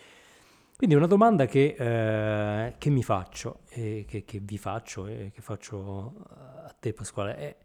Quindi 0.76 0.94
una 0.94 1.06
domanda 1.06 1.46
che, 1.46 1.75
eh, 1.76 2.75
che 2.78 2.90
mi 2.90 3.02
faccio, 3.02 3.60
e 3.69 4.05
che, 4.06 4.25
che, 4.25 4.40
vi 4.40 4.58
faccio 4.58 5.06
e 5.06 5.32
che 5.34 5.40
faccio 5.40 6.14
a 6.28 6.75
te 6.78 6.93
Pasquale, 6.93 7.37
è 7.37 7.56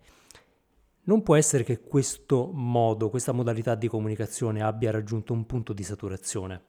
non 1.06 1.22
può 1.22 1.36
essere 1.36 1.64
che 1.64 1.82
questo 1.82 2.50
modo, 2.54 3.10
questa 3.10 3.34
modalità 3.34 3.76
di 3.76 3.88
comunicazione 3.88 4.62
abbia 4.62 4.92
raggiunto 4.92 5.34
un 5.34 5.46
punto 5.46 5.74
di 5.74 5.84
saturazione. 5.84 6.62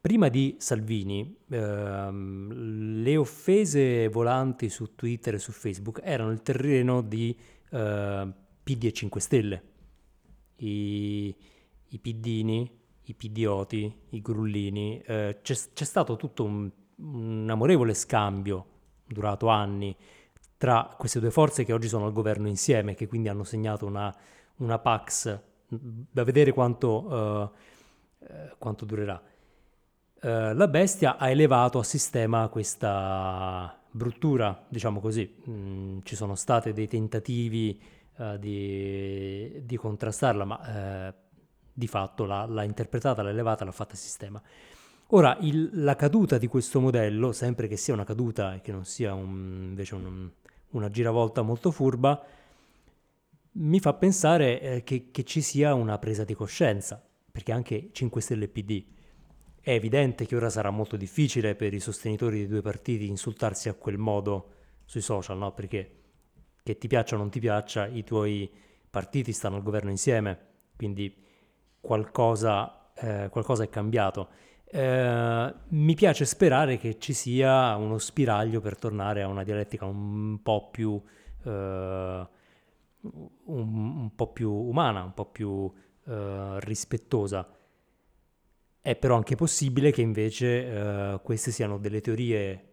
Prima 0.00 0.28
di 0.28 0.54
Salvini, 0.58 1.36
ehm, 1.50 3.02
le 3.02 3.16
offese 3.16 4.08
volanti 4.08 4.68
su 4.68 4.94
Twitter 4.94 5.34
e 5.34 5.38
su 5.38 5.50
Facebook 5.50 6.00
erano 6.04 6.30
il 6.30 6.40
terreno 6.42 7.00
di 7.00 7.36
eh, 7.70 8.32
PD 8.68 8.84
e 8.84 8.92
5 8.92 9.20
Stelle. 9.20 9.62
I, 10.56 11.34
i 11.88 11.98
piddini 11.98 12.78
i 13.08 13.14
pidioti, 13.14 14.00
i 14.10 14.20
grullini, 14.20 15.00
eh, 15.00 15.38
c'è, 15.42 15.54
c'è, 15.72 15.84
stato 15.84 16.16
tutto 16.16 16.44
un, 16.44 16.70
un, 16.96 17.46
amorevole 17.48 17.94
scambio 17.94 18.66
durato 19.06 19.48
anni 19.48 19.96
tra 20.58 20.94
queste 20.98 21.18
due 21.18 21.30
forze 21.30 21.64
che 21.64 21.72
oggi 21.72 21.88
sono 21.88 22.04
al 22.04 22.12
governo 22.12 22.48
insieme, 22.48 22.94
che 22.94 23.06
quindi 23.06 23.28
hanno 23.28 23.44
segnato 23.44 23.86
una, 23.86 24.14
una 24.56 24.78
Pax 24.78 25.40
da 25.68 26.22
vedere 26.22 26.52
quanto, 26.52 27.54
eh, 28.20 28.54
quanto 28.58 28.84
durerà. 28.84 29.22
Eh, 30.20 30.54
la 30.54 30.68
bestia 30.68 31.16
ha 31.16 31.30
elevato 31.30 31.78
a 31.78 31.84
sistema 31.84 32.48
questa 32.48 33.80
bruttura, 33.90 34.66
diciamo 34.68 35.00
così. 35.00 35.34
Mm, 35.48 36.00
ci 36.02 36.14
sono 36.14 36.34
stati 36.34 36.74
dei 36.74 36.88
tentativi 36.88 37.80
eh, 38.18 38.38
di, 38.38 39.64
di, 39.64 39.76
contrastarla, 39.76 40.44
ma 40.44 41.08
eh, 41.08 41.14
di 41.72 41.86
fatto 41.86 42.24
l'ha, 42.24 42.44
l'ha 42.46 42.64
interpretata, 42.64 43.22
l'ha 43.22 43.30
elevata, 43.30 43.64
l'ha 43.64 43.72
fatta 43.72 43.94
sistema. 43.94 44.42
Ora, 45.12 45.36
il, 45.40 45.70
la 45.72 45.94
caduta 45.94 46.36
di 46.36 46.48
questo 46.48 46.80
modello, 46.80 47.32
sempre 47.32 47.68
che 47.68 47.76
sia 47.76 47.94
una 47.94 48.04
caduta 48.04 48.54
e 48.54 48.60
che 48.60 48.72
non 48.72 48.84
sia 48.84 49.14
un, 49.14 49.66
invece 49.68 49.94
un, 49.94 50.28
una 50.70 50.90
giravolta 50.90 51.42
molto 51.42 51.70
furba, 51.70 52.22
mi 53.52 53.80
fa 53.80 53.94
pensare 53.94 54.60
eh, 54.60 54.84
che, 54.84 55.10
che, 55.10 55.24
ci 55.24 55.40
sia 55.40 55.74
una 55.74 55.98
presa 55.98 56.24
di 56.24 56.34
coscienza, 56.34 57.02
perché 57.30 57.52
anche 57.52 57.90
5 57.92 58.20
Stelle 58.20 58.48
PD 58.48 58.84
è 59.60 59.70
evidente 59.70 60.26
che 60.26 60.36
ora 60.36 60.50
sarà 60.50 60.70
molto 60.70 60.96
difficile 60.96 61.54
per 61.54 61.72
i 61.72 61.80
sostenitori 61.80 62.38
dei 62.38 62.48
due 62.48 62.62
partiti 62.62 63.08
insultarsi 63.08 63.68
a 63.68 63.74
quel 63.74 63.98
modo 63.98 64.52
sui 64.84 65.00
social, 65.00 65.38
no? 65.38 65.52
Perché 65.52 65.97
che 66.68 66.76
ti 66.76 66.86
piaccia 66.86 67.14
o 67.14 67.18
non 67.18 67.30
ti 67.30 67.40
piaccia, 67.40 67.86
i 67.86 68.04
tuoi 68.04 68.50
partiti 68.90 69.32
stanno 69.32 69.56
al 69.56 69.62
governo 69.62 69.88
insieme, 69.88 70.38
quindi 70.76 71.14
qualcosa, 71.80 72.92
eh, 72.94 73.28
qualcosa 73.30 73.64
è 73.64 73.70
cambiato. 73.70 74.28
Eh, 74.66 75.54
mi 75.68 75.94
piace 75.94 76.26
sperare 76.26 76.76
che 76.76 76.98
ci 76.98 77.14
sia 77.14 77.74
uno 77.76 77.96
spiraglio 77.96 78.60
per 78.60 78.76
tornare 78.76 79.22
a 79.22 79.28
una 79.28 79.44
dialettica 79.44 79.86
un 79.86 80.42
po' 80.42 80.68
più, 80.68 81.02
eh, 81.44 81.48
un, 83.00 83.28
un, 83.44 84.14
po' 84.14 84.30
più 84.30 84.52
umana, 84.52 85.02
un 85.02 85.14
po' 85.14 85.24
più 85.24 85.72
eh, 86.06 86.60
rispettosa. 86.60 87.50
È 88.78 88.94
però 88.94 89.16
anche 89.16 89.36
possibile 89.36 89.90
che 89.90 90.02
invece 90.02 90.66
eh, 90.66 91.20
queste 91.22 91.50
siano 91.50 91.78
delle 91.78 92.02
teorie 92.02 92.67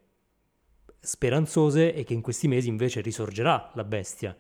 speranzose 1.06 1.94
e 1.94 2.04
che 2.04 2.14
in 2.14 2.22
questi 2.22 2.48
mesi 2.48 2.68
invece 2.68 3.02
risorgerà 3.02 3.72
la 3.76 3.84
bestia 3.84 4.36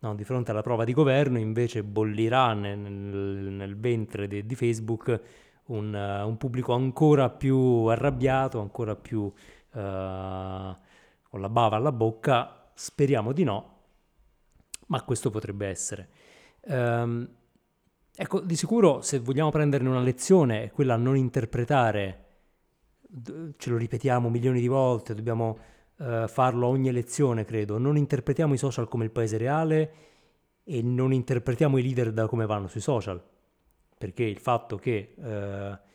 no, 0.00 0.14
di 0.14 0.24
fronte 0.24 0.50
alla 0.50 0.62
prova 0.62 0.84
di 0.84 0.92
governo 0.92 1.38
invece 1.38 1.82
bollirà 1.82 2.52
nel, 2.52 2.78
nel 2.78 3.76
ventre 3.78 4.28
di, 4.28 4.46
di 4.46 4.54
Facebook 4.54 5.20
un, 5.66 5.92
uh, 5.92 6.26
un, 6.26 6.36
pubblico 6.36 6.72
ancora 6.72 7.30
più 7.30 7.56
arrabbiato, 7.86 8.60
ancora 8.60 8.94
più 8.96 9.20
uh, 9.22 9.32
con 9.72 11.40
la 11.40 11.48
bava 11.48 11.76
alla 11.76 11.92
bocca. 11.92 12.70
Speriamo 12.74 13.32
di 13.32 13.44
no, 13.44 13.76
ma 14.86 15.02
questo 15.02 15.30
potrebbe 15.30 15.66
essere. 15.66 16.08
Um, 16.62 17.28
ecco, 18.14 18.40
di 18.40 18.56
sicuro 18.56 19.02
se 19.02 19.18
vogliamo 19.18 19.50
prenderne 19.50 19.88
una 19.88 20.00
lezione 20.00 20.64
è 20.64 20.70
quella 20.70 20.94
a 20.94 20.98
non 20.98 21.16
interpretare, 21.16 22.24
ce 23.56 23.70
lo 23.70 23.76
ripetiamo 23.76 24.30
milioni 24.30 24.60
di 24.60 24.68
volte, 24.68 25.14
dobbiamo 25.14 25.58
uh, 25.98 26.26
farlo 26.26 26.66
a 26.66 26.70
ogni 26.70 26.88
elezione, 26.88 27.44
credo, 27.44 27.78
non 27.78 27.96
interpretiamo 27.96 28.54
i 28.54 28.58
social 28.58 28.88
come 28.88 29.04
il 29.04 29.10
paese 29.10 29.36
reale 29.36 29.92
e 30.64 30.82
non 30.82 31.12
interpretiamo 31.12 31.78
i 31.78 31.82
leader 31.82 32.12
da 32.12 32.26
come 32.26 32.46
vanno 32.46 32.66
sui 32.66 32.80
social, 32.80 33.22
perché 33.96 34.24
il 34.24 34.38
fatto 34.38 34.76
che 34.76 35.14
uh, 35.16 35.86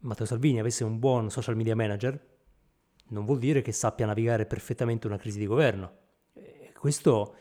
Matteo 0.00 0.26
Salvini 0.26 0.60
avesse 0.60 0.84
un 0.84 0.98
buon 0.98 1.30
social 1.30 1.56
media 1.56 1.76
manager 1.76 2.34
non 3.08 3.24
vuol 3.24 3.38
dire 3.38 3.62
che 3.62 3.72
sappia 3.72 4.06
navigare 4.06 4.46
perfettamente 4.46 5.06
una 5.06 5.16
crisi 5.16 5.38
di 5.38 5.46
governo. 5.46 5.92
E 6.32 6.72
questo 6.78 7.34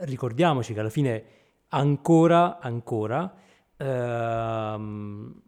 ricordiamoci 0.00 0.74
che 0.74 0.80
alla 0.80 0.90
fine 0.90 1.24
ancora, 1.68 2.58
ancora 2.58 3.34
ehm, 3.76 5.42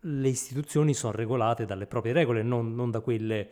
le 0.00 0.28
istituzioni 0.28 0.94
sono 0.94 1.12
regolate 1.12 1.64
dalle 1.64 1.86
proprie 1.86 2.12
regole, 2.12 2.42
non, 2.42 2.74
non, 2.74 2.90
da 2.90 3.00
quelle 3.00 3.48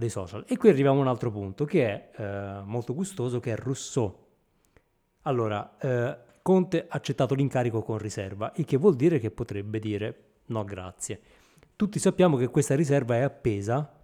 dei 0.00 0.08
social. 0.08 0.44
E 0.48 0.56
qui 0.56 0.70
arriviamo 0.70 0.98
a 0.98 1.02
un 1.02 1.08
altro 1.08 1.30
punto 1.30 1.64
che 1.64 1.86
è 1.86 2.10
eh, 2.16 2.62
molto 2.64 2.94
gustoso, 2.94 3.38
che 3.38 3.52
è 3.52 3.56
Rousseau. 3.56 4.12
Allora, 5.22 5.76
eh, 5.78 6.16
Conte 6.42 6.86
ha 6.88 6.96
accettato 6.96 7.34
l'incarico 7.34 7.82
con 7.82 7.98
riserva, 7.98 8.50
il 8.56 8.64
che 8.64 8.78
vuol 8.78 8.96
dire 8.96 9.20
che 9.20 9.30
potrebbe 9.30 9.78
dire 9.78 10.24
no 10.46 10.64
grazie. 10.64 11.20
Tutti 11.76 11.98
sappiamo 11.98 12.36
che 12.36 12.48
questa 12.48 12.74
riserva 12.74 13.16
è 13.16 13.20
appesa 13.20 13.98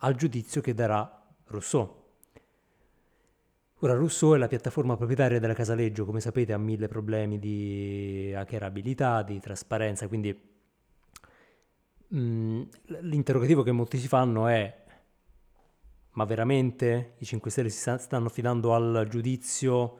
al 0.00 0.14
giudizio 0.14 0.60
che 0.60 0.72
darà 0.72 1.26
Rousseau. 1.46 1.96
Ora 3.80 3.94
Rousseau 3.94 4.34
è 4.34 4.38
la 4.38 4.48
piattaforma 4.48 4.96
proprietaria 4.96 5.38
della 5.38 5.54
Casaleggio, 5.54 6.04
come 6.04 6.20
sapete 6.20 6.52
ha 6.52 6.58
mille 6.58 6.88
problemi 6.88 7.38
di 7.38 8.32
hackerabilità, 8.34 9.22
di 9.22 9.38
trasparenza, 9.38 10.08
quindi 10.08 10.36
mh, 12.08 12.18
mm, 12.18 12.62
l'interrogativo 13.02 13.62
che 13.62 13.72
molti 13.72 13.98
si 13.98 14.08
fanno 14.08 14.46
è 14.46 14.86
ma 16.18 16.24
veramente 16.24 17.14
i 17.18 17.24
5 17.24 17.48
Stelle 17.48 17.70
si 17.70 17.78
stanno 17.96 18.26
affidando 18.26 18.74
al 18.74 19.06
giudizio 19.08 19.98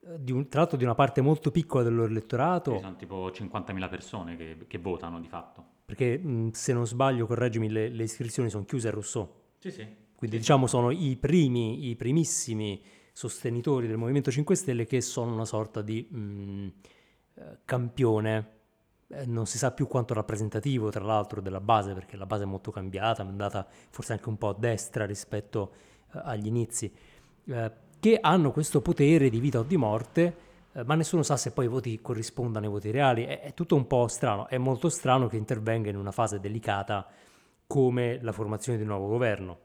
eh, 0.00 0.32
un, 0.32 0.48
tra 0.48 0.60
l'altro 0.60 0.76
di 0.76 0.82
una 0.82 0.96
parte 0.96 1.20
molto 1.20 1.52
piccola 1.52 1.84
del 1.84 1.94
loro 1.94 2.10
elettorato? 2.10 2.72
Ci 2.72 2.80
sono 2.80 2.96
tipo 2.96 3.28
50.000 3.28 3.88
persone 3.88 4.36
che, 4.36 4.56
che, 4.66 4.78
votano 4.78 5.20
di 5.20 5.28
fatto. 5.28 5.64
Perché 5.84 6.20
se 6.50 6.72
non 6.72 6.88
sbaglio, 6.88 7.26
correggimi, 7.26 7.70
le, 7.70 7.88
le 7.88 8.02
iscrizioni 8.02 8.50
sono 8.50 8.64
chiuse 8.64 8.88
a 8.88 8.90
Rousseau. 8.90 9.30
Sì, 9.58 9.70
sì. 9.70 9.86
Quindi 10.16 10.36
sì. 10.36 10.42
diciamo 10.42 10.66
sono 10.66 10.90
i 10.90 11.16
primi, 11.16 11.88
i 11.88 11.94
primissimi 11.94 12.82
sostenitori 13.12 13.86
del 13.86 13.96
Movimento 13.96 14.32
5 14.32 14.56
Stelle 14.56 14.86
che 14.86 15.00
sono 15.00 15.32
una 15.32 15.44
sorta 15.44 15.82
di 15.82 16.02
mh, 16.02 16.72
eh, 17.34 17.58
campione, 17.64 18.53
eh, 19.14 19.26
non 19.26 19.46
si 19.46 19.58
sa 19.58 19.72
più 19.72 19.86
quanto 19.86 20.14
rappresentativo 20.14 20.90
tra 20.90 21.04
l'altro 21.04 21.40
della 21.40 21.60
base 21.60 21.94
perché 21.94 22.16
la 22.16 22.26
base 22.26 22.42
è 22.44 22.46
molto 22.46 22.70
cambiata, 22.70 23.22
è 23.22 23.26
andata 23.26 23.66
forse 23.90 24.12
anche 24.12 24.28
un 24.28 24.36
po' 24.36 24.48
a 24.48 24.56
destra 24.58 25.06
rispetto 25.06 25.72
eh, 26.12 26.20
agli 26.22 26.46
inizi, 26.46 26.92
eh, 27.46 27.72
che 27.98 28.18
hanno 28.20 28.50
questo 28.50 28.80
potere 28.80 29.30
di 29.30 29.40
vita 29.40 29.60
o 29.60 29.62
di 29.62 29.76
morte 29.76 30.52
eh, 30.76 30.82
ma 30.84 30.96
nessuno 30.96 31.22
sa 31.22 31.36
se 31.36 31.52
poi 31.52 31.66
i 31.66 31.68
voti 31.68 32.00
corrispondano 32.00 32.66
ai 32.66 32.72
voti 32.72 32.90
reali, 32.90 33.24
è, 33.24 33.40
è 33.40 33.54
tutto 33.54 33.76
un 33.76 33.86
po' 33.86 34.08
strano, 34.08 34.48
è 34.48 34.58
molto 34.58 34.88
strano 34.88 35.28
che 35.28 35.36
intervenga 35.36 35.88
in 35.88 35.96
una 35.96 36.10
fase 36.10 36.40
delicata 36.40 37.06
come 37.66 38.18
la 38.22 38.32
formazione 38.32 38.76
di 38.76 38.84
un 38.84 38.90
nuovo 38.90 39.06
governo. 39.06 39.58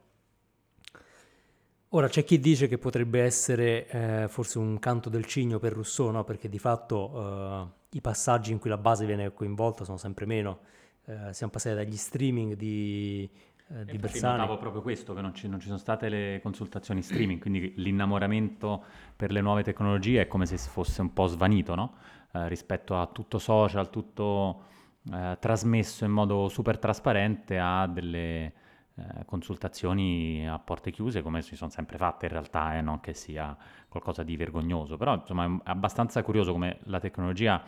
Ora 1.88 2.06
c'è 2.06 2.22
chi 2.22 2.38
dice 2.38 2.68
che 2.68 2.78
potrebbe 2.78 3.22
essere 3.22 3.88
eh, 3.88 4.28
forse 4.28 4.58
un 4.58 4.78
canto 4.78 5.08
del 5.08 5.24
cigno 5.24 5.58
per 5.58 5.72
Rousseau, 5.72 6.10
no? 6.12 6.22
perché 6.22 6.48
di 6.48 6.60
fatto 6.60 7.72
i 7.92 8.00
passaggi 8.00 8.52
in 8.52 8.58
cui 8.58 8.70
la 8.70 8.78
base 8.78 9.06
viene 9.06 9.32
coinvolta 9.32 9.84
sono 9.84 9.96
sempre 9.96 10.26
meno. 10.26 10.60
Eh, 11.04 11.32
siamo 11.32 11.50
passati 11.50 11.74
dagli 11.74 11.96
streaming 11.96 12.54
di, 12.54 13.28
eh, 13.68 13.84
di 13.84 13.98
Bersani. 13.98 14.38
notavo 14.38 14.58
proprio 14.58 14.82
questo, 14.82 15.14
che 15.14 15.20
non 15.20 15.34
ci, 15.34 15.48
non 15.48 15.60
ci, 15.60 15.66
sono 15.66 15.78
state 15.78 16.08
le 16.08 16.40
consultazioni 16.42 17.02
streaming, 17.02 17.40
quindi 17.40 17.74
l'innamoramento 17.76 18.84
per 19.16 19.32
le 19.32 19.40
nuove 19.40 19.62
tecnologie 19.62 20.22
è 20.22 20.26
come 20.26 20.46
se 20.46 20.56
fosse 20.56 21.00
un 21.00 21.12
po' 21.12 21.26
svanito 21.26 21.74
no? 21.74 21.94
Eh, 22.32 22.48
rispetto 22.48 22.96
a 22.96 23.06
tutto 23.06 23.38
social, 23.38 23.90
tutto 23.90 24.64
eh, 25.12 25.36
trasmesso 25.40 26.04
in 26.04 26.12
modo 26.12 26.48
super 26.48 26.78
trasparente 26.78 27.58
a 27.58 27.86
delle 27.86 28.52
eh, 29.00 29.24
consultazioni 29.24 30.48
a 30.48 30.58
porte 30.58 30.90
chiuse 30.90 31.22
come 31.22 31.42
si 31.42 31.56
sono 31.56 31.70
sempre 31.70 31.96
fatte 31.96 32.26
in 32.26 32.32
realtà, 32.32 32.76
eh, 32.76 32.80
non 32.80 33.00
che 33.00 33.14
sia 33.14 33.56
qualcosa 33.88 34.22
di 34.22 34.36
vergognoso, 34.36 34.96
però 34.96 35.14
insomma 35.14 35.46
è 35.46 35.70
abbastanza 35.70 36.22
curioso 36.22 36.52
come 36.52 36.78
la 36.84 37.00
tecnologia 37.00 37.62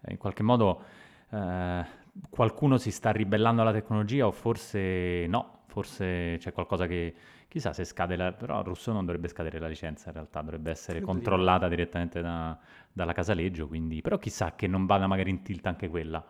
eh, 0.00 0.12
in 0.12 0.18
qualche 0.18 0.42
modo 0.42 0.82
eh, 1.30 1.84
qualcuno 2.28 2.76
si 2.78 2.90
sta 2.90 3.10
ribellando 3.10 3.62
alla 3.62 3.72
tecnologia 3.72 4.26
o 4.26 4.32
forse 4.32 5.26
no, 5.28 5.60
forse 5.66 6.36
c'è 6.38 6.52
qualcosa 6.52 6.86
che 6.86 7.14
chissà 7.48 7.72
se 7.72 7.84
scade 7.84 8.16
la, 8.16 8.32
però 8.32 8.62
Rousseau 8.62 8.94
non 8.94 9.04
dovrebbe 9.04 9.28
scadere 9.28 9.58
la 9.58 9.68
licenza 9.68 10.08
in 10.08 10.14
realtà, 10.14 10.40
dovrebbe 10.40 10.70
essere 10.70 10.98
Credo 10.98 11.12
controllata 11.12 11.68
di... 11.68 11.76
direttamente 11.76 12.20
da, 12.20 12.58
dalla 12.90 13.12
Casaleggio, 13.12 13.68
quindi 13.68 14.00
però 14.00 14.18
chissà 14.18 14.54
che 14.54 14.66
non 14.66 14.86
vada 14.86 15.06
magari 15.06 15.30
in 15.30 15.42
tilt 15.42 15.66
anche 15.66 15.88
quella. 15.88 16.24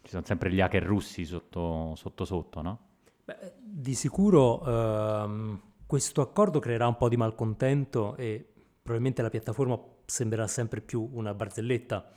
Ci 0.00 0.10
sono 0.10 0.24
sempre 0.24 0.50
gli 0.52 0.60
hacker 0.60 0.82
russi 0.82 1.24
sotto 1.24 1.94
sotto, 1.96 2.24
sotto 2.24 2.62
no? 2.62 2.78
Beh, 3.28 3.52
di 3.60 3.94
sicuro 3.94 4.64
ehm, 4.64 5.60
questo 5.84 6.22
accordo 6.22 6.60
creerà 6.60 6.86
un 6.86 6.96
po' 6.96 7.10
di 7.10 7.18
malcontento 7.18 8.16
e 8.16 8.42
probabilmente 8.80 9.20
la 9.20 9.28
piattaforma 9.28 9.78
sembrerà 10.06 10.46
sempre 10.46 10.80
più 10.80 11.06
una 11.12 11.34
barzelletta, 11.34 12.08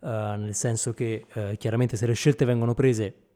eh, 0.00 0.06
nel 0.08 0.54
senso 0.54 0.94
che 0.94 1.26
eh, 1.30 1.58
chiaramente 1.58 1.98
se 1.98 2.06
le 2.06 2.14
scelte 2.14 2.46
vengono 2.46 2.72
prese 2.72 3.26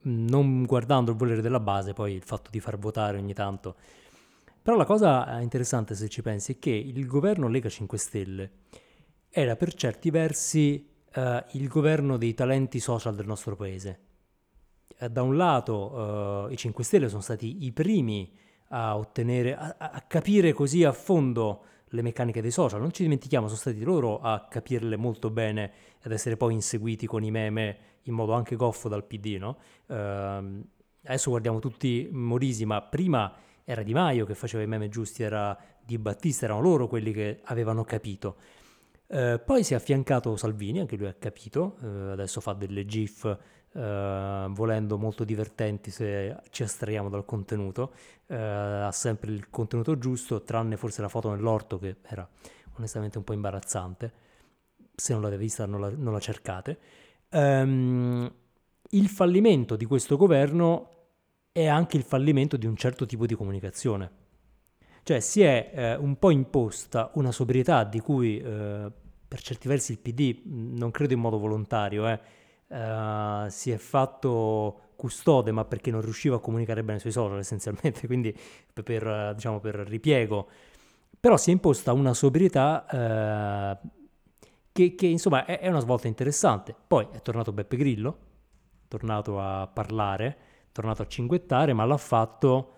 non 0.00 0.64
guardando 0.64 1.12
il 1.12 1.16
volere 1.16 1.40
della 1.40 1.60
base, 1.60 1.94
poi 1.94 2.12
il 2.12 2.22
fatto 2.22 2.50
di 2.50 2.60
far 2.60 2.76
votare 2.76 3.16
ogni 3.16 3.32
tanto. 3.32 3.76
Però 4.60 4.76
la 4.76 4.84
cosa 4.84 5.40
interessante 5.40 5.94
se 5.94 6.10
ci 6.10 6.20
pensi 6.20 6.52
è 6.52 6.58
che 6.58 6.70
il 6.70 7.06
governo 7.06 7.48
Lega 7.48 7.70
5 7.70 7.96
Stelle 7.96 8.50
era 9.30 9.56
per 9.56 9.72
certi 9.72 10.10
versi 10.10 10.90
eh, 11.10 11.44
il 11.52 11.68
governo 11.68 12.18
dei 12.18 12.34
talenti 12.34 12.80
social 12.80 13.14
del 13.14 13.26
nostro 13.26 13.56
paese 13.56 14.07
eh, 14.98 15.08
da 15.08 15.22
un 15.22 15.36
lato 15.36 16.48
eh, 16.48 16.52
i 16.52 16.56
5 16.56 16.84
Stelle 16.84 17.08
sono 17.08 17.22
stati 17.22 17.64
i 17.64 17.72
primi 17.72 18.30
a 18.70 18.96
ottenere, 18.96 19.56
a, 19.56 19.76
a, 19.78 20.00
capire 20.06 20.52
così 20.52 20.84
a 20.84 20.92
fondo 20.92 21.62
le 21.90 22.02
meccaniche 22.02 22.42
dei 22.42 22.50
social, 22.50 22.80
non 22.80 22.92
ci 22.92 23.02
dimentichiamo, 23.02 23.46
sono 23.46 23.58
stati 23.58 23.82
loro 23.82 24.20
a 24.20 24.46
capirle 24.48 24.96
molto 24.96 25.30
bene 25.30 25.72
ed 26.02 26.12
essere 26.12 26.36
poi 26.36 26.52
inseguiti 26.52 27.06
con 27.06 27.24
i 27.24 27.30
meme 27.30 27.78
in 28.02 28.14
modo 28.14 28.32
anche 28.32 28.56
goffo 28.56 28.88
dal 28.88 29.04
PD, 29.04 29.36
no? 29.38 29.56
Uh, 29.86 30.64
adesso 31.04 31.30
guardiamo 31.30 31.60
tutti 31.60 32.08
Morisi, 32.10 32.66
ma 32.66 32.82
prima 32.82 33.32
era 33.64 33.82
Di 33.82 33.92
Maio 33.92 34.26
che 34.26 34.34
faceva 34.34 34.62
i 34.62 34.66
meme 34.66 34.88
giusti, 34.88 35.22
era 35.22 35.56
Di 35.82 35.96
Battista, 35.98 36.44
erano 36.44 36.60
loro 36.60 36.88
quelli 36.88 37.12
che 37.12 37.40
avevano 37.44 37.84
capito. 37.84 38.36
Uh, 39.06 39.40
poi 39.42 39.64
si 39.64 39.72
è 39.72 39.76
affiancato 39.76 40.36
Salvini, 40.36 40.80
anche 40.80 40.96
lui 40.96 41.06
ha 41.06 41.14
capito, 41.14 41.76
uh, 41.80 41.86
adesso 42.10 42.40
fa 42.42 42.52
delle 42.52 42.84
GIF 42.84 43.38
eh, 43.72 44.46
volendo 44.50 44.98
molto 44.98 45.24
divertenti 45.24 45.90
se 45.90 46.36
ci 46.50 46.62
astraiamo 46.62 47.08
dal 47.08 47.24
contenuto, 47.24 47.92
eh, 48.26 48.36
ha 48.36 48.92
sempre 48.92 49.32
il 49.32 49.50
contenuto 49.50 49.98
giusto, 49.98 50.42
tranne 50.42 50.76
forse 50.76 51.02
la 51.02 51.08
foto 51.08 51.30
nell'orto 51.30 51.78
che 51.78 51.96
era 52.02 52.28
onestamente 52.76 53.18
un 53.18 53.24
po' 53.24 53.32
imbarazzante, 53.32 54.12
se 54.94 55.12
non 55.12 55.22
l'avete 55.22 55.40
vista 55.40 55.66
non 55.66 55.80
la, 55.80 55.90
non 55.94 56.12
la 56.12 56.20
cercate. 56.20 56.78
Um, 57.30 58.32
il 58.90 59.08
fallimento 59.08 59.76
di 59.76 59.84
questo 59.84 60.16
governo 60.16 60.94
è 61.52 61.66
anche 61.66 61.96
il 61.96 62.04
fallimento 62.04 62.56
di 62.56 62.66
un 62.66 62.76
certo 62.76 63.04
tipo 63.04 63.26
di 63.26 63.34
comunicazione. 63.34 64.10
Cioè 65.02 65.20
si 65.20 65.42
è 65.42 65.70
eh, 65.74 65.94
un 65.96 66.18
po' 66.18 66.30
imposta 66.30 67.10
una 67.14 67.32
sobrietà 67.32 67.84
di 67.84 68.00
cui 68.00 68.38
eh, 68.38 68.90
per 69.26 69.42
certi 69.42 69.68
versi 69.68 69.92
il 69.92 69.98
PD, 69.98 70.42
non 70.44 70.90
credo 70.90 71.14
in 71.14 71.20
modo 71.20 71.38
volontario, 71.38 72.08
eh, 72.08 72.20
uh, 72.68 73.48
si 73.48 73.70
è 73.70 73.76
fatto 73.76 74.80
custode, 74.96 75.52
ma 75.52 75.64
perché 75.64 75.90
non 75.90 76.00
riusciva 76.00 76.36
a 76.36 76.40
comunicare 76.40 76.82
bene 76.82 76.98
sui 76.98 77.12
social 77.12 77.38
essenzialmente, 77.40 78.06
quindi 78.06 78.36
per, 78.72 79.32
diciamo, 79.34 79.60
per 79.60 79.76
ripiego. 79.76 80.48
Però 81.20 81.36
si 81.36 81.50
è 81.50 81.52
imposta 81.52 81.92
una 81.92 82.14
sobrietà 82.14 82.86
uh, 83.82 83.88
che, 84.72 84.94
che, 84.94 85.06
insomma 85.06 85.44
è, 85.44 85.60
è, 85.60 85.68
una 85.68 85.80
svolta 85.80 86.06
interessante. 86.06 86.74
Poi 86.86 87.08
è 87.10 87.20
tornato 87.20 87.52
Beppe 87.52 87.76
Grillo, 87.76 88.18
tornato 88.86 89.40
a 89.40 89.66
parlare, 89.66 90.36
tornato 90.72 91.02
a 91.02 91.06
cinguettare, 91.06 91.72
ma 91.72 91.84
l'ha 91.84 91.96
fatto 91.96 92.72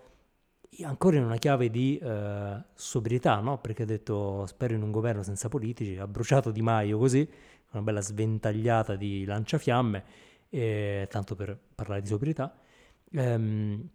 ancora 0.83 1.17
in 1.17 1.23
una 1.23 1.37
chiave 1.37 1.69
di 1.69 1.97
eh, 1.97 2.63
sobrietà, 2.73 3.39
no? 3.39 3.59
Perché 3.59 3.83
ha 3.83 3.85
detto 3.85 4.45
spero 4.45 4.73
in 4.73 4.81
un 4.81 4.91
governo 4.91 5.21
senza 5.21 5.49
politici, 5.49 5.97
ha 5.97 6.07
bruciato 6.07 6.51
Di 6.51 6.61
Maio 6.61 6.97
così, 6.97 7.29
una 7.71 7.81
bella 7.81 8.01
sventagliata 8.01 8.95
di 8.95 9.25
lanciafiamme, 9.25 10.03
eh, 10.49 11.07
tanto 11.09 11.35
per 11.35 11.57
parlare 11.75 12.01
di 12.01 12.07
sobrietà. 12.07 12.53
Ehm, 13.11 13.89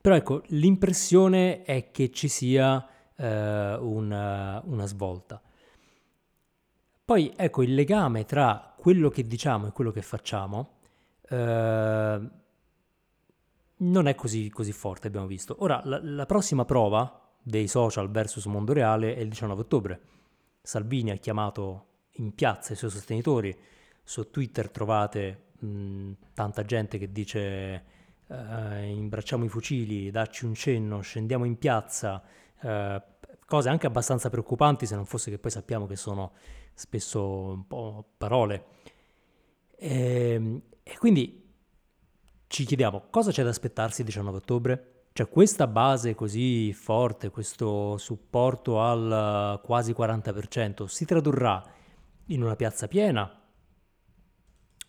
però 0.00 0.14
ecco, 0.14 0.42
l'impressione 0.48 1.62
è 1.62 1.90
che 1.90 2.10
ci 2.10 2.28
sia 2.28 2.86
eh, 3.16 3.74
una, 3.74 4.62
una 4.64 4.86
svolta. 4.86 5.42
Poi 7.04 7.32
ecco 7.36 7.62
il 7.62 7.74
legame 7.74 8.24
tra 8.24 8.74
quello 8.76 9.10
che 9.10 9.26
diciamo 9.26 9.68
e 9.68 9.72
quello 9.72 9.90
che 9.92 10.02
facciamo 10.02 10.74
eh, 11.28 12.30
non 13.78 14.06
è 14.06 14.14
così, 14.14 14.48
così, 14.48 14.72
forte, 14.72 15.08
abbiamo 15.08 15.26
visto. 15.26 15.56
Ora, 15.58 15.80
la, 15.84 16.00
la, 16.02 16.26
prossima 16.26 16.64
prova 16.64 17.34
dei 17.42 17.68
social 17.68 18.10
versus 18.10 18.46
mondo 18.46 18.72
reale 18.72 19.14
è 19.14 19.20
il 19.20 19.28
19 19.28 19.60
ottobre. 19.60 20.00
Salvini 20.62 21.10
ha 21.10 21.16
chiamato 21.16 21.86
in 22.16 22.34
piazza 22.34 22.72
i 22.72 22.76
suoi 22.76 22.90
sostenitori, 22.90 23.56
su 24.02 24.30
Twitter 24.30 24.70
trovate 24.70 25.46
mh, 25.58 26.12
tanta 26.34 26.64
gente 26.64 26.98
che 26.98 27.10
dice 27.10 27.84
eh, 28.28 28.86
imbracciamo 28.86 29.44
i 29.44 29.48
fucili, 29.48 30.10
dacci 30.10 30.44
un 30.44 30.54
cenno, 30.54 31.00
scendiamo 31.00 31.44
in 31.44 31.58
piazza, 31.58 32.22
eh, 32.60 33.02
cose 33.46 33.68
anche 33.68 33.86
abbastanza 33.86 34.30
preoccupanti 34.30 34.86
se 34.86 34.94
non 34.94 35.04
fosse 35.04 35.30
che 35.30 35.38
poi 35.38 35.50
sappiamo 35.50 35.86
che 35.86 35.96
sono 35.96 36.32
spesso 36.74 37.22
un 37.52 37.66
po' 37.66 38.04
parole. 38.16 38.64
E, 39.76 40.30
ehm, 40.32 40.62
e 40.82 40.96
quindi 40.98 41.44
ci 42.48 42.64
chiediamo 42.64 43.06
cosa 43.10 43.30
c'è 43.30 43.42
da 43.42 43.50
aspettarsi 43.50 44.00
il 44.00 44.06
19 44.06 44.36
ottobre? 44.36 44.90
Cioè 45.12 45.28
questa 45.28 45.66
base 45.66 46.14
così 46.14 46.72
forte, 46.74 47.30
questo 47.30 47.96
supporto 47.96 48.80
al 48.82 49.60
quasi 49.62 49.92
40%, 49.92 50.84
si 50.84 51.04
tradurrà 51.06 51.62
in 52.26 52.42
una 52.42 52.56
piazza 52.56 52.88
piena? 52.88 53.42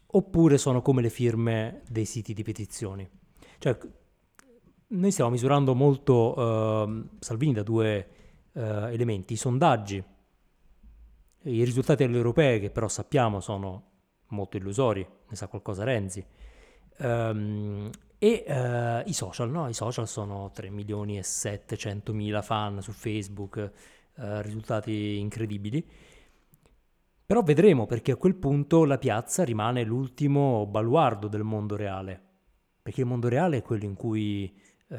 Oppure 0.10 0.58
sono 0.58 0.82
come 0.82 1.02
le 1.02 1.10
firme 1.10 1.82
dei 1.90 2.06
siti 2.06 2.34
di 2.34 2.44
petizioni? 2.44 3.08
Cioè, 3.60 3.78
noi 4.90 5.12
stiamo 5.12 5.32
misurando 5.32 5.76
molto 5.76 6.40
uh, 6.40 7.08
Salvini 7.20 7.54
da 7.54 7.64
due 7.64 8.08
uh, 8.54 8.60
elementi, 8.60 9.34
i 9.34 9.38
sondaggi, 9.38 10.02
i 11.44 11.64
risultati 11.64 12.06
delle 12.06 12.18
europee 12.18 12.60
che 12.60 12.70
però 12.70 12.88
sappiamo 12.88 13.42
sono 13.42 13.84
molto 14.28 14.58
illusori, 14.58 15.06
ne 15.28 15.36
sa 15.36 15.48
qualcosa 15.48 15.84
Renzi, 15.84 16.26
um, 17.00 17.90
e 18.18 18.46
uh, 18.48 19.08
i 19.08 19.14
social, 19.14 19.52
no? 19.52 19.68
I 19.68 19.74
social 19.74 20.08
sono 20.08 20.52
3 20.54 20.70
milioni 20.70 21.18
e 21.18 21.24
700 21.24 22.14
mila 22.14 22.42
fan 22.42 22.82
su 22.82 22.92
Facebook, 22.92 23.72
risultati 24.20 25.20
incredibili. 25.20 25.88
Però 27.28 27.44
vedremo 27.44 27.86
perché 27.86 28.14
a 28.14 28.16
quel 28.16 28.36
punto 28.36 28.86
la 28.86 28.98
piazza 28.98 29.44
rimane 29.44 29.84
l'ultimo 29.84 30.66
baluardo 30.66 31.28
del 31.28 31.44
mondo 31.44 31.76
reale. 31.76 32.22
Perché 32.82 33.02
il 33.02 33.08
mondo 33.08 33.28
reale 33.28 33.58
è 33.58 33.62
quello 33.62 33.84
in 33.84 33.96
cui 33.96 34.50
uh, 34.88 34.96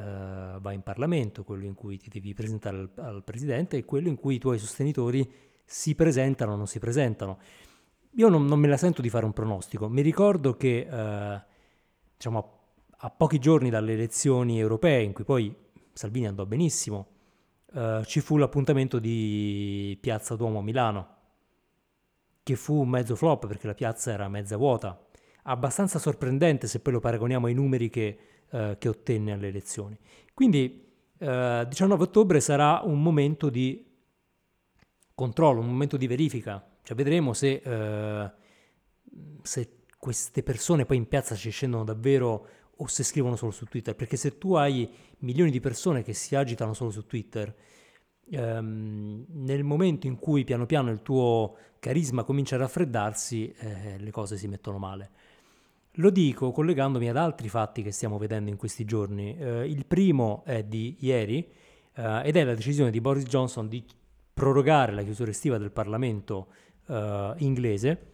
vai 0.61 0.75
in 0.75 0.83
Parlamento, 0.83 1.43
quello 1.43 1.65
in 1.65 1.73
cui 1.73 1.97
ti 1.97 2.11
devi 2.11 2.35
presentare 2.35 2.77
al, 2.77 2.91
al, 2.97 3.25
Presidente 3.25 3.79
e 3.79 3.87
quello 3.87 4.09
in 4.09 4.17
cui 4.17 4.35
i 4.35 4.39
tuoi 4.39 4.59
sostenitori 4.59 5.27
si 5.65 5.95
presentano 5.95 6.53
o 6.53 6.57
non 6.57 6.67
si 6.67 6.79
presentano. 6.79 7.39
Io 8.17 8.29
non, 8.29 8.45
non, 8.45 8.61
me 8.61 8.69
la 8.69 8.77
sento 8.77 9.01
di 9.01 9.09
fare 9.09 9.25
un 9.25 9.33
pronostico, 9.33 9.89
mi 9.89 10.03
ricordo 10.03 10.55
che 10.55 10.87
uh, 10.87 11.41
diciamo, 12.15 12.39
a, 12.99 13.07
a, 13.07 13.11
pochi 13.11 13.39
giorni 13.39 13.71
dalle 13.71 13.95
elezioni 13.95 14.61
europee, 14.61 15.01
in 15.01 15.15
cui 15.15 15.25
poi 15.25 15.57
Salvini 15.95 16.27
andò 16.27 16.45
benissimo, 16.45 17.07
uh, 17.73 18.05
ci 18.05 18.21
fu 18.21 18.37
l'appuntamento 18.37 18.99
di 18.99 19.97
Piazza 19.99 20.37
Duomo 20.37 20.59
a 20.59 20.63
Milano, 20.63 21.17
che 22.49 22.57
fu 22.57 22.85
mezzo 22.85 23.15
flop 23.15 23.47
perché 23.47 23.67
la 23.67 23.75
piazza 23.75 24.11
era 24.11 24.27
mezza 24.27 24.57
vuota, 24.57 24.99
abbastanza 25.43 25.99
sorprendente 25.99 26.67
se 26.67 26.81
poi 26.81 26.95
lo 26.95 26.99
paragoniamo 26.99 27.47
ai 27.47 27.53
numeri 27.53 27.91
che, 27.91 28.19
eh, 28.49 28.77
che 28.79 28.89
ottenne 28.89 29.33
alle 29.33 29.49
elezioni. 29.49 29.99
Quindi 30.33 30.89
eh, 31.19 31.67
19 31.69 32.03
ottobre 32.03 32.41
sarà 32.41 32.81
un 32.85 33.03
momento 33.03 33.51
di 33.51 33.85
controllo, 35.15 35.61
un 35.61 35.69
momento 35.69 35.99
di 35.99 36.07
verifica, 36.07 36.67
cioè 36.83 36.97
vedremo 36.97 37.35
se, 37.35 37.61
eh, 37.63 38.31
se 39.43 39.73
queste 39.99 40.43
persone 40.43 40.87
poi 40.87 40.97
in 40.97 41.07
piazza 41.07 41.35
ci 41.35 41.51
scendono 41.51 41.85
davvero 41.85 42.47
o 42.77 42.87
se 42.87 43.03
scrivono 43.03 43.37
solo 43.37 43.51
su 43.51 43.67
Twitter, 43.67 43.95
perché 43.95 44.17
se 44.17 44.39
tu 44.39 44.55
hai 44.55 44.89
milioni 45.19 45.51
di 45.51 45.61
persone 45.61 46.03
che 46.03 46.15
si 46.15 46.35
agitano 46.35 46.73
solo 46.73 46.91
su 46.91 47.05
Twitter, 47.05 47.55
ehm, 48.31 49.27
nel 49.29 49.65
momento 49.65 50.07
in 50.07 50.19
cui 50.19 50.45
piano 50.45 50.67
piano 50.67 50.91
il 50.91 51.03
tuo 51.03 51.57
carisma 51.79 52.25
comincia 52.25 52.57
a 52.57 52.59
raffreddarsi, 52.59 53.55
eh, 53.59 53.99
le 53.99 54.11
cose 54.11 54.37
si 54.37 54.49
mettono 54.49 54.79
male. 54.79 55.11
Lo 55.93 56.11
dico 56.11 56.53
collegandomi 56.53 57.09
ad 57.09 57.17
altri 57.17 57.49
fatti 57.49 57.83
che 57.83 57.91
stiamo 57.91 58.19
vedendo 58.19 58.51
in 58.51 58.57
questi 58.57 58.85
giorni. 58.85 59.37
Eh, 59.37 59.69
il 59.69 59.85
primo 59.87 60.43
è 60.45 60.63
di 60.63 60.97
ieri 61.01 61.47
eh, 61.95 62.23
ed 62.25 62.37
è 62.37 62.45
la 62.45 62.55
decisione 62.55 62.91
di 62.91 63.01
Boris 63.01 63.25
Johnson 63.25 63.69
di 63.69 63.85
prorogare 64.33 64.93
la 64.93 65.03
chiusura 65.03 65.31
estiva 65.31 65.59
del 65.59 65.73
Parlamento 65.73 66.49
eh, 66.87 67.35
inglese, 67.39 68.13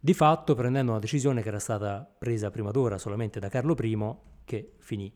di 0.00 0.14
fatto 0.14 0.54
prendendo 0.54 0.92
una 0.92 1.00
decisione 1.00 1.42
che 1.42 1.48
era 1.48 1.58
stata 1.58 2.10
presa 2.18 2.50
prima 2.50 2.70
d'ora 2.70 2.96
solamente 2.96 3.38
da 3.38 3.48
Carlo 3.48 3.76
I, 3.78 4.14
che 4.44 4.72
finì 4.78 5.12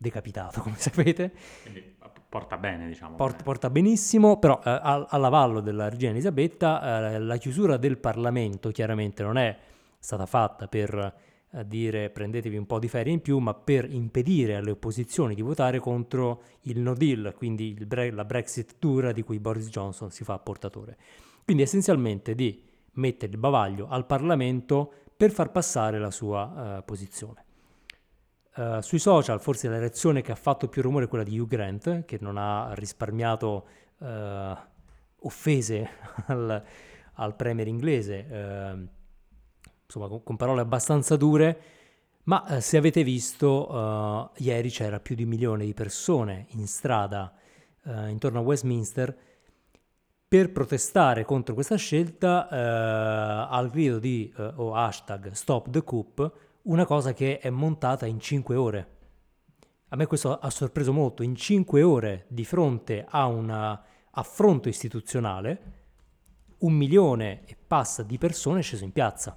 decapitato, 0.00 0.62
come 0.62 0.76
sapete. 0.80 1.32
Quindi 1.62 1.96
porta 2.28 2.56
bene, 2.56 2.86
diciamo. 2.86 3.16
Porta, 3.16 3.42
porta 3.42 3.70
benissimo, 3.70 4.38
però 4.38 4.60
eh, 4.64 4.78
all'avallo 5.08 5.60
della 5.60 5.88
regina 5.88 6.12
Elisabetta 6.12 7.12
eh, 7.12 7.18
la 7.18 7.36
chiusura 7.36 7.76
del 7.76 7.98
Parlamento 7.98 8.70
chiaramente 8.70 9.22
non 9.22 9.36
è 9.36 9.56
stata 9.98 10.24
fatta 10.24 10.66
per 10.66 11.28
a 11.54 11.64
dire 11.64 12.10
prendetevi 12.10 12.56
un 12.56 12.66
po' 12.66 12.78
di 12.78 12.86
ferie 12.86 13.12
in 13.12 13.20
più, 13.20 13.38
ma 13.38 13.54
per 13.54 13.90
impedire 13.90 14.54
alle 14.54 14.70
opposizioni 14.70 15.34
di 15.34 15.42
votare 15.42 15.80
contro 15.80 16.42
il 16.62 16.78
no 16.78 16.94
deal, 16.94 17.34
quindi 17.36 17.74
bre- 17.74 18.12
la 18.12 18.24
Brexit 18.24 18.76
dura 18.78 19.10
di 19.10 19.22
cui 19.22 19.40
Boris 19.40 19.68
Johnson 19.68 20.12
si 20.12 20.22
fa 20.22 20.38
portatore. 20.38 20.96
Quindi 21.44 21.64
essenzialmente 21.64 22.36
di 22.36 22.62
mettere 22.92 23.32
il 23.32 23.38
bavaglio 23.38 23.88
al 23.88 24.06
Parlamento 24.06 24.92
per 25.16 25.32
far 25.32 25.50
passare 25.50 25.98
la 25.98 26.12
sua 26.12 26.78
uh, 26.78 26.84
posizione. 26.84 27.44
Uh, 28.60 28.82
sui 28.82 28.98
social 28.98 29.40
forse 29.40 29.70
la 29.70 29.78
reazione 29.78 30.20
che 30.20 30.32
ha 30.32 30.36
fatto 30.36 30.68
più 30.68 30.82
rumore 30.82 31.06
è 31.06 31.08
quella 31.08 31.24
di 31.24 31.38
Hugh 31.38 31.48
Grant, 31.48 32.04
che 32.04 32.18
non 32.20 32.36
ha 32.36 32.74
risparmiato 32.74 33.66
uh, 33.96 34.06
offese 35.20 35.88
al, 36.26 36.62
al 37.14 37.36
premier 37.36 37.66
inglese 37.66 38.88
insomma 39.84 40.08
con, 40.08 40.22
con 40.22 40.36
parole 40.36 40.60
abbastanza 40.60 41.16
dure, 41.16 41.60
ma 42.24 42.60
se 42.60 42.76
avete 42.76 43.02
visto, 43.02 44.30
ieri 44.36 44.68
c'era 44.68 45.00
più 45.00 45.14
di 45.14 45.22
un 45.22 45.30
milione 45.30 45.64
di 45.64 45.72
persone 45.72 46.46
in 46.50 46.66
strada 46.66 47.32
intorno 48.08 48.40
a 48.40 48.42
Westminster 48.42 49.16
per 50.28 50.52
protestare 50.52 51.24
contro 51.24 51.54
questa 51.54 51.76
scelta 51.76 52.46
al 53.48 53.70
grido 53.70 53.98
di 53.98 54.32
o 54.36 54.74
hashtag 54.74 55.30
Stop 55.32 55.70
the 55.70 55.82
Coup, 55.82 56.30
una 56.70 56.86
cosa 56.86 57.12
che 57.12 57.40
è 57.40 57.50
montata 57.50 58.06
in 58.06 58.20
5 58.20 58.54
ore. 58.54 58.98
A 59.88 59.96
me 59.96 60.06
questo 60.06 60.38
ha 60.38 60.50
sorpreso 60.50 60.92
molto, 60.92 61.24
in 61.24 61.34
5 61.34 61.82
ore 61.82 62.26
di 62.28 62.44
fronte 62.44 63.04
a 63.08 63.26
un 63.26 63.50
affronto 64.12 64.68
istituzionale, 64.68 65.78
un 66.58 66.72
milione 66.72 67.44
e 67.44 67.56
passa 67.56 68.04
di 68.04 68.18
persone 68.18 68.60
è 68.60 68.62
sceso 68.62 68.84
in 68.84 68.92
piazza. 68.92 69.36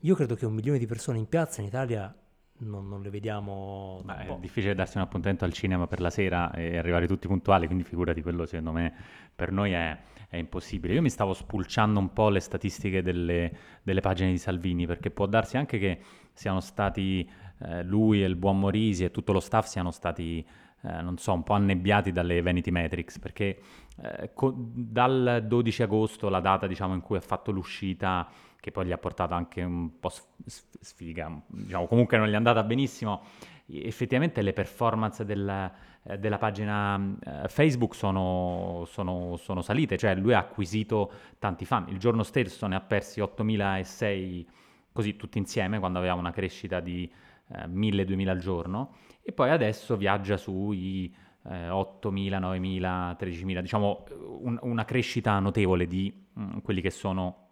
Io 0.00 0.14
credo 0.16 0.34
che 0.34 0.46
un 0.46 0.54
milione 0.54 0.78
di 0.78 0.86
persone 0.86 1.18
in 1.18 1.28
piazza 1.28 1.60
in 1.60 1.68
Italia 1.68 2.12
non, 2.58 2.88
non 2.88 3.02
le 3.02 3.10
vediamo. 3.10 4.00
Beh, 4.04 4.26
è 4.26 4.36
difficile 4.40 4.74
darsi 4.74 4.96
un 4.96 5.02
appuntamento 5.04 5.44
al 5.44 5.52
cinema 5.52 5.86
per 5.86 6.00
la 6.00 6.10
sera 6.10 6.50
e 6.52 6.78
arrivare 6.78 7.06
tutti 7.06 7.26
puntuali, 7.26 7.66
quindi 7.66 7.84
figurati 7.84 8.22
quello 8.22 8.46
secondo 8.46 8.72
me 8.72 8.92
per 9.34 9.52
noi 9.52 9.72
è, 9.72 9.96
è 10.28 10.36
impossibile. 10.36 10.94
Io 10.94 11.02
mi 11.02 11.10
stavo 11.10 11.34
spulciando 11.34 12.00
un 12.00 12.12
po' 12.12 12.28
le 12.28 12.40
statistiche 12.40 13.02
delle, 13.02 13.52
delle 13.82 14.00
pagine 14.00 14.30
di 14.30 14.38
Salvini, 14.38 14.86
perché 14.86 15.10
può 15.10 15.26
darsi 15.26 15.56
anche 15.56 15.78
che 15.78 16.00
siano 16.32 16.60
stati 16.60 17.28
eh, 17.60 17.82
lui 17.82 18.22
e 18.22 18.26
il 18.26 18.36
buon 18.36 18.58
Morisi 18.58 19.04
e 19.04 19.10
tutto 19.10 19.32
lo 19.32 19.40
staff 19.40 19.66
siano 19.66 19.90
stati, 19.90 20.44
eh, 20.82 21.02
non 21.02 21.18
so, 21.18 21.32
un 21.32 21.42
po' 21.42 21.54
annebbiati 21.54 22.12
dalle 22.12 22.42
Vanity 22.42 22.70
Metrics, 22.70 23.18
perché 23.18 23.60
eh, 24.02 24.30
co- 24.34 24.54
dal 24.56 25.44
12 25.46 25.82
agosto, 25.82 26.28
la 26.28 26.40
data 26.40 26.66
diciamo 26.66 26.94
in 26.94 27.00
cui 27.00 27.16
ha 27.16 27.20
fatto 27.20 27.50
l'uscita 27.50 28.28
che 28.60 28.70
poi 28.70 28.86
gli 28.86 28.92
ha 28.92 28.98
portato 28.98 29.34
anche 29.34 29.62
un 29.62 29.98
po' 29.98 30.10
sfiga, 30.44 31.40
diciamo 31.46 31.86
comunque 31.86 32.18
non 32.18 32.28
gli 32.28 32.32
è 32.32 32.36
andata 32.36 32.62
benissimo, 32.62 33.22
effettivamente 33.66 34.42
le 34.42 34.52
performance 34.52 35.24
del, 35.24 35.72
eh, 36.02 36.18
della 36.18 36.38
pagina 36.38 36.98
eh, 37.24 37.48
Facebook 37.48 37.94
sono, 37.94 38.84
sono, 38.86 39.36
sono, 39.36 39.62
salite, 39.62 39.96
cioè 39.96 40.14
lui 40.14 40.32
ha 40.32 40.38
acquisito 40.38 41.10
tanti 41.38 41.64
fan, 41.64 41.86
il 41.88 41.98
giorno 41.98 42.22
stesso 42.22 42.66
ne 42.66 42.76
ha 42.76 42.80
persi 42.80 43.20
8.006 43.20 44.46
così 44.92 45.16
tutti 45.16 45.38
insieme 45.38 45.78
quando 45.78 45.98
aveva 45.98 46.14
una 46.14 46.32
crescita 46.32 46.80
di 46.80 47.10
eh, 47.50 47.66
1000-2000 47.66 48.28
al 48.28 48.38
giorno. 48.38 48.96
E 49.22 49.32
poi 49.32 49.50
adesso 49.50 49.96
viaggia 49.96 50.36
sui 50.36 51.14
eh, 51.44 51.68
8.000, 51.68 52.40
9.000, 52.40 53.16
13.000, 53.16 53.60
diciamo 53.60 54.04
un- 54.40 54.58
una 54.62 54.84
crescita 54.84 55.38
notevole 55.38 55.86
di 55.86 56.12
mm, 56.38 56.58
quelli 56.58 56.80
che 56.80 56.90
sono 56.90 57.47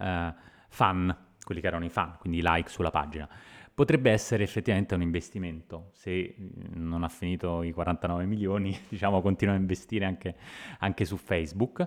eh, 0.00 0.34
fan, 0.68 1.16
quelli 1.44 1.60
che 1.60 1.66
erano 1.66 1.84
i 1.84 1.90
fan, 1.90 2.16
quindi 2.18 2.38
i 2.38 2.42
like 2.44 2.68
sulla 2.68 2.90
pagina. 2.90 3.28
Potrebbe 3.74 4.10
essere 4.10 4.42
effettivamente 4.42 4.94
un 4.94 5.02
investimento, 5.02 5.90
se 5.92 6.34
mm, 6.40 6.86
non 6.88 7.04
ha 7.04 7.08
finito 7.08 7.62
i 7.62 7.70
49 7.72 8.26
milioni, 8.26 8.76
diciamo 8.88 9.20
continua 9.20 9.54
a 9.54 9.56
investire 9.56 10.04
anche, 10.04 10.34
anche 10.80 11.04
su 11.04 11.16
Facebook. 11.16 11.86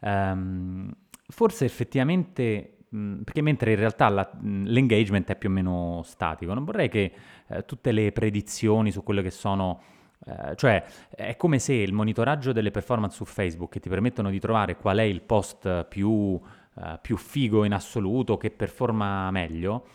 Ehm, 0.00 0.90
forse 1.28 1.64
effettivamente 1.64 2.78
mh, 2.90 3.22
perché 3.22 3.40
mentre 3.42 3.72
in 3.72 3.78
realtà 3.78 4.08
la- 4.08 4.30
mh, 4.32 4.64
l'engagement 4.66 5.28
è 5.30 5.36
più 5.36 5.48
o 5.48 5.52
meno 5.52 6.02
statico, 6.04 6.54
non 6.54 6.64
vorrei 6.64 6.88
che 6.88 7.12
eh, 7.48 7.64
tutte 7.64 7.92
le 7.92 8.12
predizioni 8.12 8.90
su 8.90 9.02
quello 9.02 9.22
che 9.22 9.30
sono, 9.30 9.80
eh, 10.26 10.54
cioè 10.56 10.84
è 11.14 11.36
come 11.36 11.58
se 11.58 11.74
il 11.74 11.92
monitoraggio 11.92 12.52
delle 12.52 12.70
performance 12.70 13.16
su 13.16 13.24
Facebook 13.24 13.70
che 13.70 13.80
ti 13.80 13.88
permettono 13.88 14.30
di 14.30 14.38
trovare 14.40 14.76
qual 14.76 14.98
è 14.98 15.02
il 15.02 15.22
post 15.22 15.84
più, 15.84 16.38
eh, 16.82 16.98
più 17.00 17.16
figo 17.16 17.64
in 17.64 17.72
assoluto, 17.72 18.36
che 18.36 18.50
performa 18.50 19.30
meglio, 19.30 19.88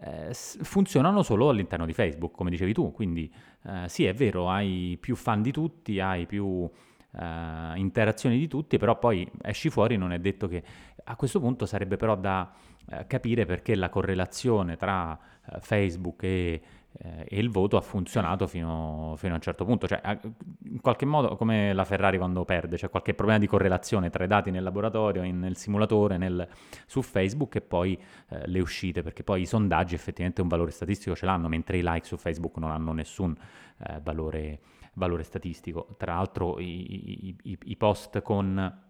eh, 0.00 0.32
funzionano 0.32 1.22
solo 1.22 1.48
all'interno 1.48 1.86
di 1.86 1.92
Facebook, 1.92 2.34
come 2.34 2.50
dicevi 2.50 2.72
tu. 2.72 2.92
Quindi 2.92 3.32
eh, 3.64 3.88
sì, 3.88 4.04
è 4.04 4.14
vero, 4.14 4.48
hai 4.48 4.96
più 5.00 5.14
fan 5.14 5.42
di 5.42 5.52
tutti, 5.52 6.00
hai 6.00 6.26
più 6.26 6.68
eh, 7.18 7.72
interazioni 7.76 8.38
di 8.38 8.48
tutti, 8.48 8.78
però 8.78 8.98
poi 8.98 9.30
esci 9.42 9.70
fuori, 9.70 9.96
non 9.96 10.12
è 10.12 10.18
detto 10.18 10.48
che 10.48 10.62
a 11.04 11.16
questo 11.16 11.40
punto 11.40 11.66
sarebbe 11.66 11.96
però 11.96 12.16
da 12.16 12.52
eh, 12.90 13.06
capire 13.06 13.44
perché 13.44 13.74
la 13.74 13.88
correlazione 13.88 14.76
tra 14.76 15.18
Facebook 15.60 16.22
e, 16.22 16.62
eh, 16.98 17.24
e 17.28 17.38
il 17.38 17.50
voto 17.50 17.76
ha 17.76 17.80
funzionato 17.80 18.46
fino, 18.46 19.14
fino 19.16 19.32
a 19.32 19.36
un 19.36 19.42
certo 19.42 19.64
punto. 19.64 19.86
Cioè, 19.86 20.00
in 20.64 20.80
qualche 20.80 21.04
modo, 21.06 21.36
come 21.36 21.72
la 21.72 21.84
Ferrari 21.84 22.18
quando 22.18 22.44
perde, 22.44 22.76
c'è 22.76 22.90
qualche 22.90 23.14
problema 23.14 23.38
di 23.38 23.46
correlazione 23.46 24.10
tra 24.10 24.24
i 24.24 24.26
dati 24.26 24.50
nel 24.50 24.62
laboratorio, 24.62 25.22
in- 25.22 25.38
nel 25.38 25.56
simulatore, 25.56 26.16
nel- 26.18 26.46
su 26.86 27.02
Facebook 27.02 27.56
e 27.56 27.60
poi 27.60 27.98
eh, 28.28 28.46
le 28.46 28.60
uscite, 28.60 29.02
perché 29.02 29.22
poi 29.22 29.42
i 29.42 29.46
sondaggi 29.46 29.94
effettivamente 29.94 30.42
un 30.42 30.48
valore 30.48 30.70
statistico 30.70 31.14
ce 31.14 31.26
l'hanno, 31.26 31.48
mentre 31.48 31.78
i 31.78 31.82
like 31.82 32.06
su 32.06 32.16
Facebook 32.16 32.56
non 32.58 32.70
hanno 32.70 32.92
nessun 32.92 33.34
eh, 33.78 34.00
valore, 34.02 34.60
valore 34.94 35.22
statistico. 35.22 35.94
Tra 35.96 36.14
l'altro 36.14 36.58
i, 36.60 37.26
i- 37.28 37.36
i- 37.42 37.58
i 37.64 37.76
post 37.76 38.22
con, 38.22 38.80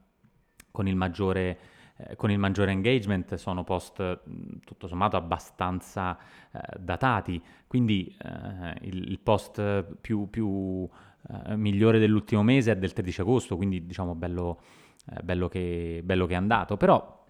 con 0.71 0.89
il 0.89 0.97
maggiore 0.97 1.59
eh, 2.09 2.17
con 2.17 2.31
il 2.31 2.39
maggiore 2.39 2.73
engagement 2.73 3.35
sono 3.35 3.65
post 3.65 4.21
tutto 4.65 4.87
sommato 4.87 5.17
abbastanza 5.17 6.19
eh, 6.51 6.61
datati, 6.79 7.43
quindi 7.67 8.15
eh, 8.23 8.77
il, 8.87 9.11
il 9.11 9.19
post 9.21 9.85
più, 10.01 10.29
più, 10.31 10.89
eh, 11.29 11.57
migliore 11.57 11.99
dell'ultimo 11.99 12.43
mese 12.43 12.73
è 12.73 12.77
del 12.77 12.93
13 12.93 13.21
agosto, 13.21 13.57
quindi 13.57 13.87
diciamo 13.87 14.15
bello, 14.15 14.61
bello, 15.23 15.49
che, 15.49 16.01
bello 16.05 16.27
che 16.27 16.35
è 16.35 16.37
andato, 16.37 16.77
però 16.77 17.21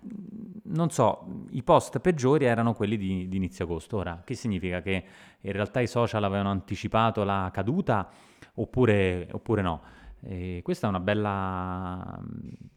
non 0.65 0.91
so, 0.91 1.45
i 1.51 1.63
post 1.63 2.01
peggiori 2.01 2.45
erano 2.45 2.75
quelli 2.75 2.97
di, 2.97 3.29
di 3.29 3.37
inizio 3.37 3.65
agosto. 3.65 3.99
Ora, 3.99 4.23
che 4.25 4.35
significa 4.35 4.81
che 4.81 5.05
in 5.41 5.53
realtà 5.53 5.81
i 5.81 5.87
social 5.87 6.25
avevano 6.25 6.51
anticipato 6.51 7.25
la 7.25 7.51
caduta 7.53 8.09
oppure, 8.55 9.29
oppure 9.33 9.63
no? 9.63 9.83
E 10.25 10.61
questa 10.63 10.87
è 10.87 10.89
una 10.89 11.01
bella, 11.01 12.23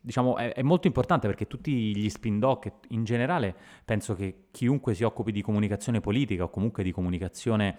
diciamo, 0.02 0.38
è, 0.38 0.54
è 0.54 0.64
molto 0.64 0.88
importante 0.88 1.28
perché 1.28 1.46
tutti 1.46 1.96
gli 1.96 2.10
spin 2.10 2.40
doc, 2.40 2.72
in 2.90 3.04
generale, 3.04 3.56
penso 3.86 4.16
che 4.16 4.48
chiunque 4.52 4.96
si 4.96 5.04
occupi 5.04 5.32
di 5.32 5.44
comunicazione 5.44 6.00
politica 6.00 6.46
o 6.46 6.50
comunque 6.50 6.82
di 6.82 6.92
comunicazione 6.92 7.78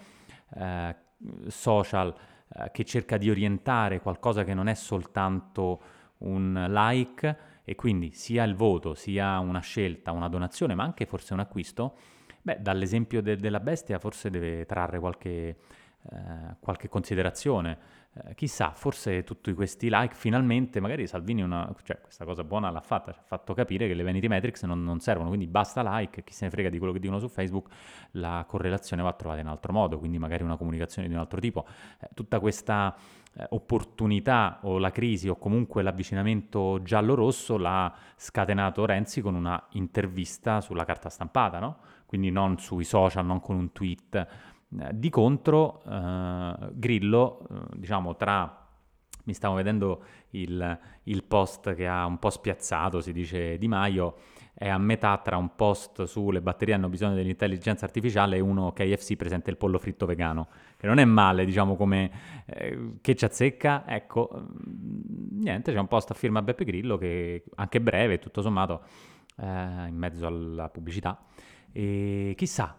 eh, 0.55 0.94
social, 1.48 2.14
eh, 2.55 2.70
che 2.70 2.85
cerca 2.85 3.16
di 3.16 3.29
orientare 3.29 4.00
qualcosa 4.00 4.44
che 4.44 4.55
non 4.55 4.68
è 4.68 4.74
soltanto 4.74 5.83
un 6.18 6.66
like 6.68 7.37
e 7.64 7.74
quindi 7.74 8.12
sia 8.12 8.44
il 8.44 8.55
voto, 8.55 8.94
sia 8.94 9.40
una 9.40 9.61
scelta, 9.61 10.12
una 10.12 10.29
donazione, 10.29 10.76
ma 10.76 10.85
anche 10.85 11.07
forse 11.07 11.33
un 11.33 11.40
acquisto, 11.40 11.96
beh, 12.40 12.59
dall'esempio 12.61 13.20
de- 13.20 13.37
della 13.37 13.59
bestia 13.59 13.98
forse 13.98 14.31
deve 14.31 14.64
trarre 14.64 15.00
qualche, 15.00 15.57
eh, 16.12 16.57
qualche 16.61 16.88
considerazione. 16.88 17.95
Eh, 18.24 18.35
chissà, 18.35 18.70
forse 18.70 19.24
tutti 19.24 19.52
questi 19.52 19.88
like 19.90 20.14
finalmente, 20.14 20.81
magari 20.81 21.07
Salvini 21.07 21.42
una, 21.42 21.70
cioè, 21.83 22.00
questa 22.00 22.24
cosa 22.24 22.44
buona 22.44 22.70
l'ha 22.70 22.81
fatta, 22.81 23.11
ha 23.11 23.22
fatto 23.22 23.52
capire 23.52 23.87
che 23.87 23.94
le 23.94 24.02
vanity 24.02 24.26
metrics 24.26 24.62
non, 24.62 24.83
non 24.83 25.00
servono, 25.00 25.29
quindi 25.29 25.46
basta 25.46 25.83
like, 25.98 26.24
chi 26.24 26.33
se 26.33 26.46
ne 26.46 26.50
frega 26.50 26.70
di 26.70 26.79
quello 26.79 26.94
che 26.94 26.98
dicono 26.98 27.18
su 27.18 27.29
Facebook, 27.29 27.68
la 28.12 28.44
correlazione 28.48 29.02
va 29.02 29.12
trovata 29.12 29.40
in 29.40 29.48
altro 29.48 29.72
modo, 29.72 29.98
quindi 29.98 30.18
magari 30.18 30.42
una 30.44 30.57
comunicazione 30.57 31.09
di 31.09 31.14
un 31.14 31.20
altro 31.20 31.40
tipo. 31.40 31.66
Eh, 32.00 32.09
tutta 32.14 32.40
questa 32.40 32.96
eh, 33.35 33.46
opportunità 33.50 34.61
o 34.62 34.79
la 34.79 34.90
crisi 34.90 35.29
o 35.29 35.37
comunque 35.37 35.83
l'avvicinamento 35.83 36.81
giallo-rosso 36.83 37.59
l'ha 37.59 37.94
scatenato 38.16 38.87
Renzi 38.87 39.20
con 39.20 39.35
una 39.35 39.62
intervista 39.72 40.62
sulla 40.62 40.87
carta 40.87 41.11
stampata, 41.11 41.59
no? 41.59 41.79
Quindi 42.07 42.31
non 42.31 42.59
sui 42.59 42.85
social, 42.85 43.26
non 43.26 43.40
con 43.40 43.57
un 43.57 43.72
tweet. 43.72 44.55
Eh, 44.81 44.90
Di 44.92 45.11
contro, 45.11 45.83
eh, 45.85 46.55
Grillo, 46.72 47.46
eh, 47.50 47.76
diciamo 47.76 48.16
tra... 48.16 48.62
Mi 49.24 49.35
stavo 49.35 49.57
vedendo 49.57 50.05
il, 50.31 50.79
il 51.05 51.24
post 51.24 51.74
che 51.74 51.88
ha 51.88 52.07
un 52.07 52.20
po' 52.20 52.31
spiazzato, 52.31 53.00
si 53.00 53.12
dice 53.12 53.59
Di 53.59 53.66
Maio, 53.66 54.14
è 54.55 54.68
a 54.68 54.79
metà 54.79 55.18
tra 55.18 55.37
un 55.37 55.57
post 55.57 56.05
sulle 56.05 56.40
batterie 56.40 56.74
hanno 56.74 56.88
bisogno 56.88 57.14
dell'intelligenza 57.16 57.85
artificiale 57.85 58.37
e 58.37 58.40
uno 58.40 58.72
KFC 58.72 59.16
presenta 59.16 59.50
il 59.50 59.57
pollo 59.57 59.79
fritto 59.79 60.07
vegano, 60.07 60.46
che 60.76 60.87
non 60.87 60.98
è 60.98 61.05
male, 61.05 61.44
diciamo, 61.44 61.74
come 61.74 62.11
eh, 62.46 62.92
che 63.00 63.16
ci 63.16 63.24
azzecca. 63.24 63.85
Ecco, 63.87 64.31
mm, 64.33 65.40
niente, 65.40 65.72
c'è 65.72 65.79
un 65.79 65.88
post 65.88 66.12
a 66.12 66.14
firma 66.14 66.40
Beppe 66.40 66.64
Grillo 66.64 66.96
che 66.96 67.44
anche 67.57 67.81
breve, 67.81 68.18
tutto 68.18 68.42
sommato, 68.42 68.83
eh, 69.38 69.44
in 69.88 69.96
mezzo 69.96 70.26
alla 70.26 70.68
pubblicità. 70.68 71.20
E 71.72 72.33
chissà, 72.37 72.74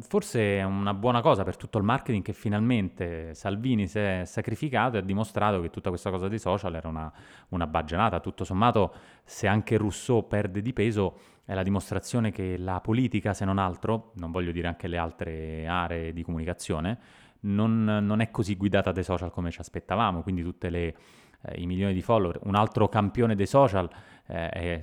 forse 0.00 0.58
è 0.58 0.64
una 0.64 0.92
buona 0.92 1.20
cosa 1.20 1.44
per 1.44 1.56
tutto 1.56 1.78
il 1.78 1.84
marketing 1.84 2.24
che 2.24 2.32
finalmente 2.32 3.32
Salvini 3.34 3.86
si 3.86 3.98
è 3.98 4.22
sacrificato 4.24 4.96
e 4.96 5.00
ha 5.00 5.02
dimostrato 5.02 5.60
che 5.60 5.70
tutta 5.70 5.88
questa 5.88 6.10
cosa 6.10 6.26
dei 6.26 6.38
social 6.38 6.74
era 6.74 6.88
una, 6.88 7.12
una 7.50 7.66
baggianata. 7.66 8.18
Tutto 8.20 8.44
sommato, 8.44 8.92
se 9.24 9.46
anche 9.46 9.76
Rousseau 9.76 10.26
perde 10.26 10.62
di 10.62 10.72
peso, 10.72 11.18
è 11.44 11.54
la 11.54 11.62
dimostrazione 11.62 12.32
che 12.32 12.56
la 12.56 12.80
politica, 12.80 13.34
se 13.34 13.44
non 13.44 13.58
altro, 13.58 14.12
non 14.16 14.30
voglio 14.30 14.52
dire 14.52 14.68
anche 14.68 14.88
le 14.88 14.98
altre 14.98 15.66
aree 15.66 16.12
di 16.12 16.22
comunicazione, 16.22 16.98
non, 17.40 17.84
non 17.84 18.20
è 18.20 18.30
così 18.30 18.56
guidata 18.56 18.92
dai 18.92 19.04
social 19.04 19.30
come 19.30 19.50
ci 19.50 19.60
aspettavamo. 19.60 20.22
Quindi 20.22 20.42
tutte 20.42 20.70
le 20.70 20.94
eh, 21.42 21.60
i 21.60 21.66
milioni 21.66 21.92
di 21.94 22.02
follower. 22.02 22.38
Un 22.44 22.54
altro 22.54 22.88
campione 22.88 23.34
dei 23.34 23.46
social 23.46 23.88
eh, 24.26 24.48
è, 24.48 24.80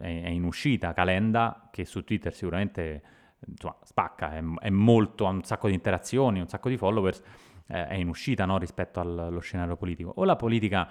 è- 0.00 0.28
in 0.28 0.44
uscita, 0.44 0.92
Calenda, 0.92 1.68
che 1.70 1.84
su 1.84 2.04
Twitter 2.04 2.32
sicuramente 2.34 3.02
insomma, 3.46 3.76
spacca, 3.82 4.34
è, 4.34 4.42
è 4.60 4.70
molto, 4.70 5.26
ha 5.26 5.30
un 5.30 5.42
sacco 5.44 5.68
di 5.68 5.74
interazioni, 5.74 6.40
un 6.40 6.48
sacco 6.48 6.68
di 6.68 6.76
followers, 6.76 7.22
eh, 7.66 7.86
è 7.88 7.94
in 7.94 8.08
uscita 8.08 8.44
no, 8.44 8.58
rispetto 8.58 9.00
al- 9.00 9.18
allo 9.18 9.40
scenario 9.40 9.76
politico. 9.76 10.12
O 10.16 10.24
la 10.24 10.36
politica, 10.36 10.88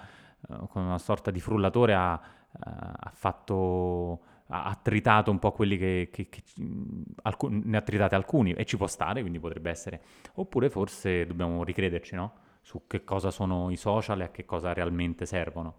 eh, 0.48 0.56
con 0.68 0.82
una 0.84 0.98
sorta 0.98 1.30
di 1.30 1.40
frullatore, 1.40 1.94
ha, 1.94 2.20
eh, 2.52 2.58
ha 2.64 3.10
fatto 3.14 4.20
ha 4.54 4.78
tritato 4.82 5.30
un 5.30 5.38
po' 5.38 5.50
quelli 5.52 5.78
che, 5.78 6.10
che- 6.12 6.28
che- 6.28 6.42
mh, 6.62 7.02
alcu- 7.22 7.50
ne 7.50 7.74
ha 7.78 7.80
tritate 7.80 8.14
alcuni 8.14 8.52
e 8.52 8.66
ci 8.66 8.76
può 8.76 8.86
stare, 8.86 9.20
quindi 9.22 9.38
potrebbe 9.40 9.70
essere. 9.70 10.02
Oppure 10.34 10.68
forse 10.68 11.24
dobbiamo 11.24 11.64
ricrederci, 11.64 12.14
no? 12.14 12.32
Su 12.62 12.84
che 12.86 13.04
cosa 13.04 13.30
sono 13.30 13.70
i 13.70 13.76
social 13.76 14.20
e 14.20 14.24
a 14.24 14.30
che 14.30 14.44
cosa 14.44 14.72
realmente 14.72 15.26
servono. 15.26 15.74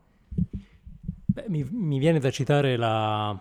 Beh, 1.25 1.45
mi, 1.47 1.63
mi 1.63 1.97
viene 1.97 2.19
da 2.19 2.29
citare 2.29 2.75
la, 2.75 3.39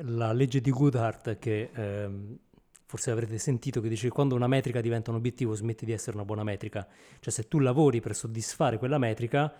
la 0.00 0.32
legge 0.32 0.60
di 0.60 0.70
Goodhart 0.70 1.38
che 1.38 1.70
ehm, 1.72 2.38
forse 2.84 3.10
avrete 3.10 3.38
sentito 3.38 3.80
che 3.80 3.88
dice 3.88 4.08
che 4.08 4.12
quando 4.12 4.34
una 4.34 4.46
metrica 4.46 4.80
diventa 4.80 5.10
un 5.10 5.18
obiettivo 5.18 5.54
smette 5.54 5.84
di 5.84 5.92
essere 5.92 6.16
una 6.16 6.24
buona 6.24 6.42
metrica. 6.42 6.88
Cioè 7.20 7.32
se 7.32 7.46
tu 7.46 7.58
lavori 7.58 8.00
per 8.00 8.16
soddisfare 8.16 8.78
quella 8.78 8.98
metrica 8.98 9.54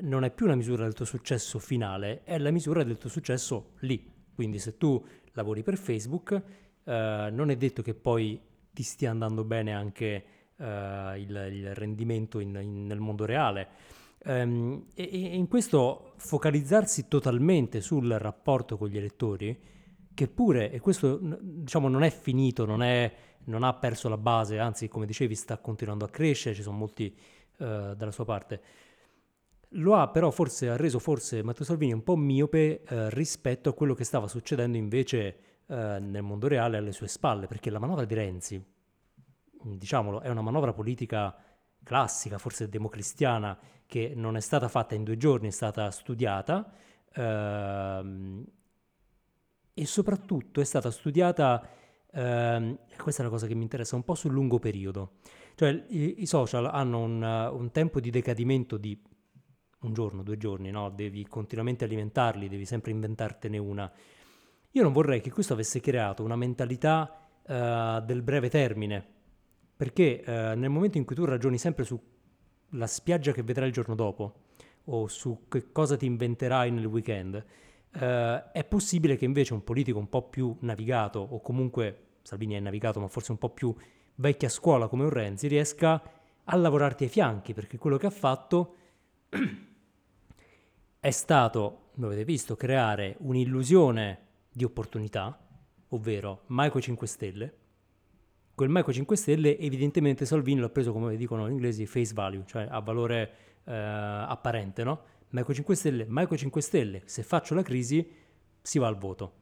non 0.00 0.24
è 0.24 0.30
più 0.30 0.46
la 0.46 0.54
misura 0.54 0.84
del 0.84 0.94
tuo 0.94 1.04
successo 1.04 1.58
finale, 1.58 2.22
è 2.24 2.38
la 2.38 2.50
misura 2.50 2.82
del 2.82 2.98
tuo 2.98 3.10
successo 3.10 3.72
lì. 3.80 4.10
Quindi 4.34 4.58
se 4.58 4.76
tu 4.78 5.04
lavori 5.32 5.62
per 5.62 5.76
Facebook 5.76 6.32
eh, 6.84 7.28
non 7.30 7.50
è 7.50 7.56
detto 7.56 7.82
che 7.82 7.94
poi 7.94 8.40
ti 8.72 8.82
stia 8.82 9.10
andando 9.10 9.44
bene 9.44 9.74
anche 9.74 10.24
eh, 10.60 11.18
il, 11.20 11.48
il 11.52 11.74
rendimento 11.74 12.38
in- 12.38 12.58
in- 12.60 12.86
nel 12.86 13.00
mondo 13.00 13.24
reale. 13.24 13.68
Ehm, 14.24 14.86
e, 14.94 15.08
e 15.10 15.36
in 15.36 15.48
questo 15.48 16.12
focalizzarsi 16.16 17.08
totalmente 17.08 17.80
sul 17.80 18.10
rapporto 18.18 18.76
con 18.76 18.88
gli 18.88 18.98
elettori, 18.98 19.58
che 20.12 20.28
pure, 20.28 20.70
e 20.70 20.80
questo 20.80 21.18
diciamo 21.40 21.88
non 21.88 22.02
è 22.02 22.10
finito, 22.10 22.66
non, 22.66 22.82
è- 22.82 23.12
non 23.44 23.62
ha 23.62 23.72
perso 23.74 24.08
la 24.08 24.18
base, 24.18 24.58
anzi 24.58 24.88
come 24.88 25.06
dicevi 25.06 25.34
sta 25.34 25.56
continuando 25.58 26.04
a 26.04 26.08
crescere, 26.08 26.54
ci 26.54 26.62
sono 26.62 26.76
molti 26.76 27.06
eh, 27.58 27.94
dalla 27.96 28.10
sua 28.12 28.24
parte. 28.24 28.60
Lo 29.74 29.94
ha 29.94 30.08
però 30.08 30.30
forse, 30.30 30.68
ha 30.68 30.76
reso 30.76 30.98
forse 30.98 31.42
Matteo 31.44 31.64
Salvini 31.64 31.92
un 31.92 32.02
po' 32.02 32.16
miope 32.16 32.82
eh, 32.82 33.08
rispetto 33.10 33.70
a 33.70 33.72
quello 33.72 33.94
che 33.94 34.02
stava 34.04 34.26
succedendo 34.26 34.76
invece 34.76 35.36
eh, 35.66 35.98
nel 36.00 36.22
mondo 36.22 36.48
reale 36.48 36.76
alle 36.76 36.92
sue 36.92 37.06
spalle, 37.06 37.46
perché 37.46 37.70
la 37.70 37.78
manovra 37.78 38.04
di 38.04 38.14
Renzi 38.14 38.64
diciamolo, 39.62 40.20
è 40.20 40.28
una 40.28 40.42
manovra 40.42 40.72
politica 40.72 41.34
classica, 41.82 42.38
forse 42.38 42.68
democristiana, 42.68 43.58
che 43.86 44.12
non 44.14 44.36
è 44.36 44.40
stata 44.40 44.68
fatta 44.68 44.94
in 44.94 45.02
due 45.02 45.16
giorni, 45.16 45.48
è 45.48 45.50
stata 45.50 45.90
studiata 45.90 46.72
ehm, 47.12 48.44
e 49.74 49.86
soprattutto 49.86 50.60
è 50.60 50.64
stata 50.64 50.90
studiata, 50.90 51.66
ehm, 52.12 52.78
questa 52.96 53.22
è 53.22 53.24
la 53.24 53.30
cosa 53.30 53.46
che 53.46 53.54
mi 53.54 53.62
interessa, 53.62 53.96
un 53.96 54.04
po' 54.04 54.14
sul 54.14 54.32
lungo 54.32 54.58
periodo. 54.58 55.14
Cioè 55.54 55.86
i, 55.88 56.22
i 56.22 56.26
social 56.26 56.66
hanno 56.66 57.00
un, 57.00 57.22
un, 57.22 57.70
tempo 57.72 58.00
di 58.00 58.10
decadimento 58.10 58.76
di 58.76 58.98
un 59.80 59.92
giorno, 59.92 60.22
due 60.22 60.36
giorni, 60.36 60.70
no? 60.70 60.90
Devi 60.90 61.26
continuamente 61.26 61.84
alimentarli, 61.84 62.48
devi 62.48 62.64
sempre 62.64 62.92
inventartene 62.92 63.58
una. 63.58 63.90
Io 64.72 64.82
non 64.82 64.92
vorrei 64.92 65.20
che 65.20 65.30
questo 65.30 65.54
avesse 65.54 65.80
creato 65.80 66.22
una 66.22 66.36
mentalità 66.36 67.26
uh, 67.42 68.04
del 68.04 68.22
breve 68.22 68.48
termine, 68.48 69.19
perché 69.80 70.22
uh, 70.26 70.30
nel 70.58 70.68
momento 70.68 70.98
in 70.98 71.06
cui 71.06 71.16
tu 71.16 71.24
ragioni 71.24 71.56
sempre 71.56 71.84
sulla 71.84 72.86
spiaggia 72.86 73.32
che 73.32 73.42
vedrai 73.42 73.68
il 73.68 73.72
giorno 73.72 73.94
dopo, 73.94 74.34
o 74.84 75.08
su 75.08 75.46
che 75.48 75.72
cosa 75.72 75.96
ti 75.96 76.04
inventerai 76.04 76.70
nel 76.70 76.84
weekend, 76.84 77.42
uh, 77.94 77.98
è 77.98 78.62
possibile 78.68 79.16
che 79.16 79.24
invece 79.24 79.54
un 79.54 79.64
politico 79.64 79.98
un 79.98 80.10
po' 80.10 80.28
più 80.28 80.54
navigato, 80.60 81.20
o 81.20 81.40
comunque 81.40 82.08
Salvini 82.20 82.56
è 82.56 82.60
navigato, 82.60 83.00
ma 83.00 83.08
forse 83.08 83.32
un 83.32 83.38
po' 83.38 83.48
più 83.48 83.74
vecchia 84.16 84.50
scuola 84.50 84.86
come 84.86 85.04
un 85.04 85.08
Renzi, 85.08 85.48
riesca 85.48 86.02
a 86.44 86.56
lavorarti 86.56 87.04
ai 87.04 87.10
fianchi, 87.10 87.54
perché 87.54 87.78
quello 87.78 87.96
che 87.96 88.04
ha 88.06 88.10
fatto 88.10 88.74
è 91.00 91.10
stato, 91.10 91.88
come 91.94 92.06
avete 92.08 92.24
visto, 92.24 92.54
creare 92.54 93.16
un'illusione 93.20 94.26
di 94.52 94.64
opportunità, 94.64 95.42
ovvero 95.88 96.42
Maico 96.48 96.82
5 96.82 97.06
Stelle. 97.06 97.59
Quel 98.60 98.72
Maico 98.72 98.92
5 98.92 99.16
Stelle 99.16 99.58
evidentemente 99.58 100.26
Salvini 100.26 100.60
l'ha 100.60 100.68
preso 100.68 100.92
come 100.92 101.16
dicono 101.16 101.48
gli 101.48 101.52
inglesi 101.52 101.86
face 101.86 102.12
value, 102.12 102.42
cioè 102.44 102.68
a 102.68 102.78
valore 102.80 103.32
eh, 103.64 103.72
apparente, 103.72 104.84
no? 104.84 105.00
Maico 105.30 105.54
5 105.54 105.74
Stelle, 105.74 106.04
Maico 106.04 106.36
5 106.36 106.60
Stelle, 106.60 107.00
se 107.06 107.22
faccio 107.22 107.54
la 107.54 107.62
crisi 107.62 108.06
si 108.60 108.78
va 108.78 108.86
al 108.86 108.98
voto. 108.98 109.32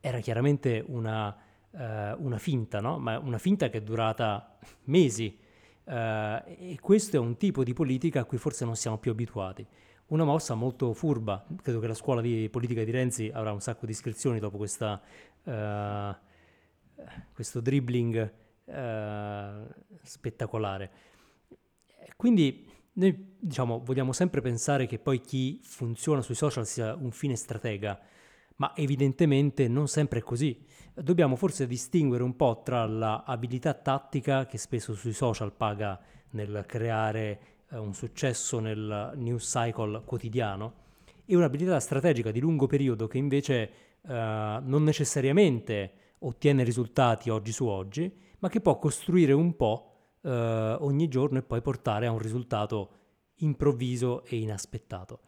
Era 0.00 0.18
chiaramente 0.18 0.82
una, 0.88 1.36
uh, 1.70 1.78
una 2.18 2.38
finta, 2.38 2.80
no? 2.80 2.98
Ma 2.98 3.16
una 3.16 3.38
finta 3.38 3.68
che 3.68 3.78
è 3.78 3.82
durata 3.82 4.58
mesi. 4.86 5.38
Uh, 5.84 5.92
e 5.92 6.78
questo 6.80 7.14
è 7.14 7.20
un 7.20 7.36
tipo 7.36 7.62
di 7.62 7.74
politica 7.74 8.22
a 8.22 8.24
cui 8.24 8.38
forse 8.38 8.64
non 8.64 8.74
siamo 8.74 8.98
più 8.98 9.12
abituati 9.12 9.64
una 10.08 10.24
mossa 10.24 10.54
molto 10.54 10.92
furba. 10.92 11.44
Credo 11.62 11.80
che 11.80 11.86
la 11.86 11.94
scuola 11.94 12.20
di 12.20 12.48
politica 12.50 12.84
di 12.84 12.90
Renzi 12.90 13.30
avrà 13.32 13.52
un 13.52 13.60
sacco 13.60 13.86
di 13.86 13.92
iscrizioni 13.92 14.38
dopo 14.38 14.56
questa, 14.56 15.00
uh, 15.42 15.50
questo 17.32 17.60
dribbling 17.60 18.32
uh, 18.64 19.66
spettacolare. 20.02 20.90
Quindi 22.16 22.66
noi 22.94 23.36
diciamo, 23.38 23.80
vogliamo 23.84 24.12
sempre 24.12 24.40
pensare 24.40 24.86
che 24.86 24.98
poi 24.98 25.20
chi 25.20 25.60
funziona 25.62 26.22
sui 26.22 26.34
social 26.34 26.66
sia 26.66 26.94
un 26.94 27.10
fine 27.10 27.36
stratega, 27.36 28.00
ma 28.56 28.72
evidentemente 28.74 29.68
non 29.68 29.86
sempre 29.86 30.20
è 30.20 30.22
così. 30.22 30.64
Dobbiamo 30.94 31.36
forse 31.36 31.66
distinguere 31.66 32.22
un 32.22 32.36
po' 32.36 32.62
tra 32.64 32.86
l'abilità 32.86 33.74
tattica 33.74 34.46
che 34.46 34.56
spesso 34.56 34.94
sui 34.94 35.12
social 35.12 35.52
paga 35.52 36.00
nel 36.30 36.64
creare 36.66 37.40
eh, 37.70 37.76
un 37.76 37.92
successo 37.92 38.60
nel 38.60 39.12
news 39.16 39.44
cycle 39.50 40.02
quotidiano 40.04 40.84
e 41.26 41.36
un'abilità 41.36 41.78
strategica 41.80 42.30
di 42.30 42.40
lungo 42.40 42.66
periodo 42.66 43.06
che 43.08 43.18
invece 43.18 43.70
eh, 44.00 44.58
non 44.62 44.82
necessariamente 44.84 45.92
ottiene 46.20 46.64
risultati 46.64 47.30
oggi 47.30 47.52
su 47.52 47.66
oggi, 47.66 48.12
ma 48.38 48.48
che 48.48 48.60
può 48.60 48.78
costruire 48.78 49.32
un 49.32 49.56
po' 49.56 50.16
eh, 50.22 50.76
ogni 50.80 51.08
giorno 51.08 51.38
e 51.38 51.42
poi 51.42 51.60
portare 51.62 52.06
a 52.06 52.10
un 52.10 52.18
risultato 52.18 52.90
improvviso 53.36 54.24
e 54.24 54.36
inaspettato. 54.36 55.20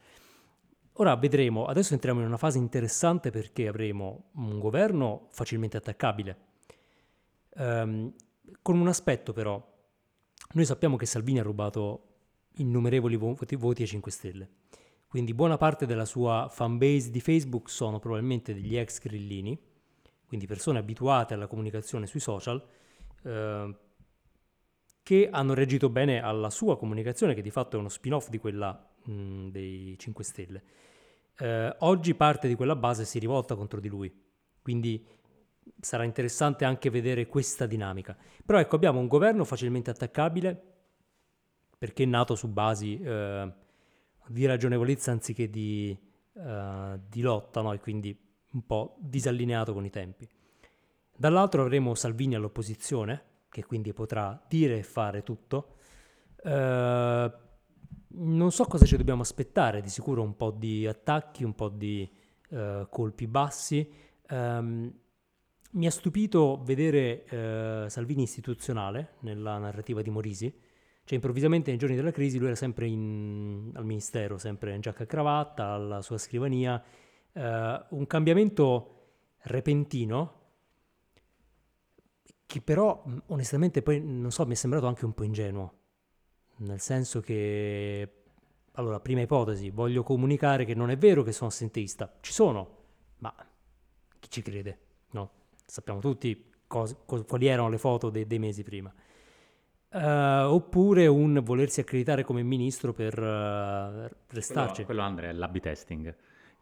Ora 0.94 1.14
vedremo, 1.16 1.66
adesso 1.66 1.94
entriamo 1.94 2.20
in 2.20 2.26
una 2.26 2.36
fase 2.36 2.58
interessante 2.58 3.30
perché 3.30 3.68
avremo 3.68 4.30
un 4.34 4.58
governo 4.58 5.28
facilmente 5.30 5.76
attaccabile, 5.76 6.38
um, 7.54 8.12
con 8.62 8.80
un 8.80 8.88
aspetto 8.88 9.32
però, 9.32 9.64
noi 10.54 10.64
sappiamo 10.64 10.96
che 10.96 11.06
Salvini 11.06 11.38
ha 11.38 11.44
rubato 11.44 12.02
innumerevoli 12.54 13.14
voti, 13.14 13.54
voti 13.54 13.82
ai 13.82 13.88
5 13.88 14.10
Stelle. 14.10 14.50
Quindi 15.06 15.34
buona 15.34 15.56
parte 15.56 15.86
della 15.86 16.04
sua 16.04 16.48
fanbase 16.50 17.10
di 17.10 17.20
Facebook 17.20 17.70
sono 17.70 17.98
probabilmente 17.98 18.52
degli 18.52 18.76
ex 18.76 18.98
grillini, 18.98 19.58
quindi 20.28 20.46
persone 20.46 20.78
abituate 20.78 21.32
alla 21.32 21.46
comunicazione 21.46 22.06
sui 22.06 22.20
social, 22.20 22.62
eh, 23.24 23.76
che 25.02 25.28
hanno 25.32 25.54
reagito 25.54 25.88
bene 25.88 26.22
alla 26.22 26.50
sua 26.50 26.76
comunicazione, 26.76 27.32
che 27.32 27.40
di 27.40 27.50
fatto 27.50 27.76
è 27.76 27.78
uno 27.78 27.88
spin-off 27.88 28.28
di 28.28 28.36
quella 28.36 28.86
mh, 29.04 29.48
dei 29.48 29.96
5 29.98 30.22
Stelle. 30.22 30.62
Eh, 31.38 31.74
oggi 31.78 32.14
parte 32.14 32.46
di 32.46 32.54
quella 32.54 32.76
base 32.76 33.06
si 33.06 33.18
rivolta 33.18 33.54
contro 33.54 33.80
di 33.80 33.88
lui, 33.88 34.12
quindi 34.60 35.02
sarà 35.80 36.04
interessante 36.04 36.66
anche 36.66 36.90
vedere 36.90 37.26
questa 37.26 37.64
dinamica. 37.64 38.14
Però 38.44 38.58
ecco, 38.58 38.76
abbiamo 38.76 39.00
un 39.00 39.06
governo 39.06 39.44
facilmente 39.44 39.88
attaccabile, 39.88 40.62
perché 41.78 42.02
è 42.02 42.06
nato 42.06 42.34
su 42.34 42.48
basi 42.48 43.00
eh, 43.00 43.50
di 44.26 44.44
ragionevolezza 44.44 45.10
anziché 45.10 45.48
di, 45.48 45.96
eh, 46.34 47.00
di 47.08 47.20
lotta, 47.22 47.62
no? 47.62 47.72
e 47.72 47.80
quindi 47.80 48.27
un 48.52 48.66
po' 48.66 48.96
disallineato 49.00 49.72
con 49.72 49.84
i 49.84 49.90
tempi. 49.90 50.28
Dall'altro 51.16 51.62
avremo 51.62 51.94
Salvini 51.94 52.34
all'opposizione, 52.34 53.22
che 53.48 53.64
quindi 53.64 53.92
potrà 53.92 54.40
dire 54.48 54.78
e 54.78 54.82
fare 54.82 55.22
tutto. 55.22 55.76
Eh, 56.42 57.32
non 58.10 58.50
so 58.50 58.64
cosa 58.64 58.86
ci 58.86 58.96
dobbiamo 58.96 59.22
aspettare, 59.22 59.80
di 59.80 59.88
sicuro 59.88 60.22
un 60.22 60.36
po' 60.36 60.50
di 60.50 60.86
attacchi, 60.86 61.44
un 61.44 61.54
po' 61.54 61.68
di 61.68 62.08
eh, 62.50 62.86
colpi 62.90 63.26
bassi. 63.26 63.90
Um, 64.30 64.92
mi 65.70 65.86
ha 65.86 65.90
stupito 65.90 66.62
vedere 66.64 67.24
eh, 67.24 67.84
Salvini 67.88 68.22
istituzionale 68.22 69.14
nella 69.20 69.58
narrativa 69.58 70.00
di 70.00 70.10
Morisi, 70.10 70.46
cioè 71.04 71.14
improvvisamente 71.14 71.70
nei 71.70 71.78
giorni 71.78 71.96
della 71.96 72.10
crisi 72.10 72.38
lui 72.38 72.46
era 72.46 72.56
sempre 72.56 72.86
in, 72.86 73.70
al 73.74 73.84
ministero, 73.84 74.38
sempre 74.38 74.74
in 74.74 74.80
giacca 74.80 75.02
e 75.02 75.06
cravatta, 75.06 75.66
alla 75.66 76.00
sua 76.00 76.16
scrivania, 76.18 76.82
eh, 77.32 77.84
un 77.88 78.06
cambiamento 78.06 78.94
repentino 79.42 80.34
che 82.46 82.60
però 82.62 83.04
onestamente 83.26 83.82
poi 83.82 84.00
non 84.00 84.30
so 84.30 84.46
mi 84.46 84.52
è 84.52 84.56
sembrato 84.56 84.86
anche 84.86 85.04
un 85.04 85.12
po' 85.12 85.22
ingenuo, 85.22 85.72
nel 86.58 86.80
senso 86.80 87.20
che 87.20 88.12
allora 88.72 89.00
prima 89.00 89.20
ipotesi, 89.20 89.70
voglio 89.70 90.02
comunicare 90.02 90.64
che 90.64 90.74
non 90.74 90.90
è 90.90 90.96
vero 90.96 91.22
che 91.22 91.32
sono 91.32 91.50
assenteista, 91.50 92.16
ci 92.20 92.32
sono, 92.32 92.76
ma 93.18 93.34
chi 94.18 94.30
ci 94.30 94.40
crede? 94.40 94.78
No, 95.10 95.30
sappiamo 95.66 96.00
tutti 96.00 96.50
cos- 96.66 96.96
cos- 97.04 97.24
quali 97.26 97.46
erano 97.48 97.68
le 97.68 97.78
foto 97.78 98.08
de- 98.08 98.26
dei 98.26 98.38
mesi 98.38 98.62
prima. 98.62 98.92
Uh, 99.90 100.52
oppure 100.52 101.06
un 101.06 101.40
volersi 101.42 101.80
accreditare 101.80 102.22
come 102.22 102.42
ministro 102.42 102.92
per 102.92 103.18
uh, 103.18 104.08
restarci. 104.28 104.84
Quello, 104.84 104.86
quello 104.86 105.02
Andrea 105.02 105.30
è 105.30 105.32
l'AB 105.32 105.58
testing, 105.58 106.14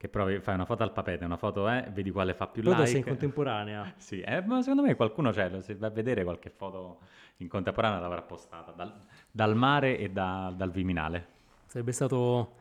che 0.06 0.08
provi, 0.08 0.40
fai 0.40 0.54
una 0.54 0.64
foto 0.64 0.82
al 0.82 0.92
papete, 0.92 1.24
una 1.24 1.36
foto 1.36 1.68
è, 1.68 1.90
vedi 1.92 2.10
quale 2.10 2.34
fa 2.34 2.46
più 2.46 2.62
Però 2.62 2.74
like. 2.74 2.88
sei 2.88 2.98
in 2.98 3.04
contemporanea. 3.04 3.94
sì, 3.98 4.20
eh, 4.20 4.40
ma 4.42 4.62
secondo 4.62 4.82
me 4.82 4.94
qualcuno 4.94 5.30
c'è, 5.30 5.60
se 5.60 5.74
va 5.74 5.88
a 5.88 5.90
vedere 5.90 6.24
qualche 6.24 6.50
foto 6.50 7.00
in 7.38 7.48
contemporanea 7.48 7.98
l'avrà 7.98 8.22
postata, 8.22 8.72
dal, 8.72 8.92
dal 9.30 9.54
mare 9.54 9.98
e 9.98 10.10
da, 10.10 10.52
dal 10.56 10.70
Viminale. 10.70 11.34
Sarebbe 11.66 11.92
stato... 11.92 12.54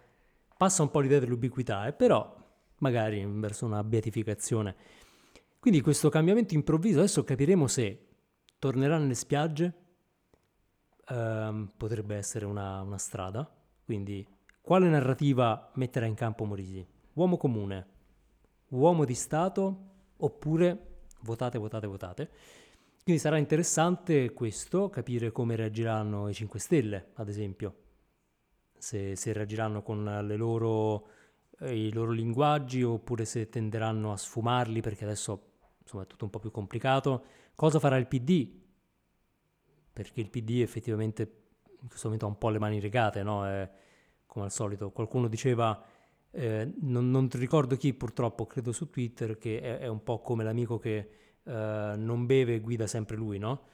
passa 0.58 0.82
un 0.82 0.92
po' 0.92 1.00
l'idea 1.00 1.20
dell'ubiquità, 1.20 1.88
eh, 1.88 1.94
però 1.94 2.36
magari 2.80 3.26
verso 3.26 3.66
una 3.66 3.84
beatificazione. 3.84 4.76
Quindi 5.60 5.82
questo 5.82 6.10
cambiamento 6.10 6.54
improvviso, 6.54 7.00
adesso 7.00 7.24
capiremo 7.24 7.68
se 7.68 8.08
tornerà 8.60 8.98
nelle 8.98 9.16
spiagge, 9.16 9.74
ehm, 11.08 11.72
potrebbe 11.78 12.16
essere 12.16 12.46
una, 12.46 12.82
una 12.82 12.98
strada. 12.98 13.50
Quindi, 13.84 14.26
quale 14.62 14.90
narrativa 14.90 15.72
metterà 15.76 16.06
in 16.06 16.16
campo 16.16 16.46
Morisi? 16.46 16.86
Uomo 17.16 17.36
comune, 17.36 17.88
uomo 18.70 19.04
di 19.04 19.14
Stato, 19.14 19.90
oppure 20.18 21.00
votate, 21.22 21.58
votate, 21.58 21.88
votate. 21.88 22.30
Quindi 23.04 23.22
sarà 23.22 23.38
interessante 23.38 24.32
questo, 24.32 24.90
capire 24.90 25.32
come 25.32 25.56
reagiranno 25.56 26.30
i 26.30 26.34
5 26.34 26.60
Stelle, 26.60 27.12
ad 27.16 27.28
esempio. 27.28 27.76
Se, 28.78 29.16
se 29.16 29.34
reagiranno 29.34 29.82
con 29.82 30.04
loro, 30.38 31.08
eh, 31.60 31.88
i 31.88 31.92
loro 31.92 32.12
linguaggi 32.12 32.84
oppure 32.84 33.26
se 33.26 33.50
tenderanno 33.50 34.12
a 34.12 34.18
sfumarli 34.18 34.82
perché 34.82 35.04
adesso 35.04 35.52
insomma, 35.82 36.04
è 36.04 36.08
tutto 36.08 36.26
un 36.26 36.32
po' 36.32 36.40
più 36.40 36.52
complicato. 36.52 37.26
Cosa 37.56 37.80
farà 37.80 37.98
il 37.98 38.08
PD? 38.08 38.64
perché 39.96 40.20
il 40.20 40.30
PD 40.30 40.60
effettivamente 40.60 41.22
in 41.80 41.88
questo 41.88 42.08
momento 42.08 42.26
ha 42.26 42.30
un 42.30 42.38
po' 42.38 42.50
le 42.50 42.60
mani 42.60 42.82
legate, 42.82 43.24
no? 43.24 43.48
È, 43.48 43.72
come 44.26 44.44
al 44.44 44.52
solito. 44.52 44.92
Qualcuno 44.92 45.30
diceva, 45.30 45.82
eh, 46.36 46.74
non, 46.82 47.10
non, 47.10 47.30
ricordo 47.34 47.76
chi 47.78 47.94
purtroppo, 47.94 48.46
credo 48.46 48.72
su 48.72 48.90
Twitter, 48.90 49.38
che 49.38 49.62
è, 49.62 49.78
è 49.80 49.88
un 49.88 50.04
po' 50.04 50.20
come 50.22 50.44
l'amico 50.44 50.78
che 50.78 51.10
eh, 51.44 51.94
non 51.98 52.26
beve 52.26 52.56
e 52.56 52.60
guida 52.60 52.88
sempre 52.88 53.16
lui, 53.16 53.38
no? 53.38 53.74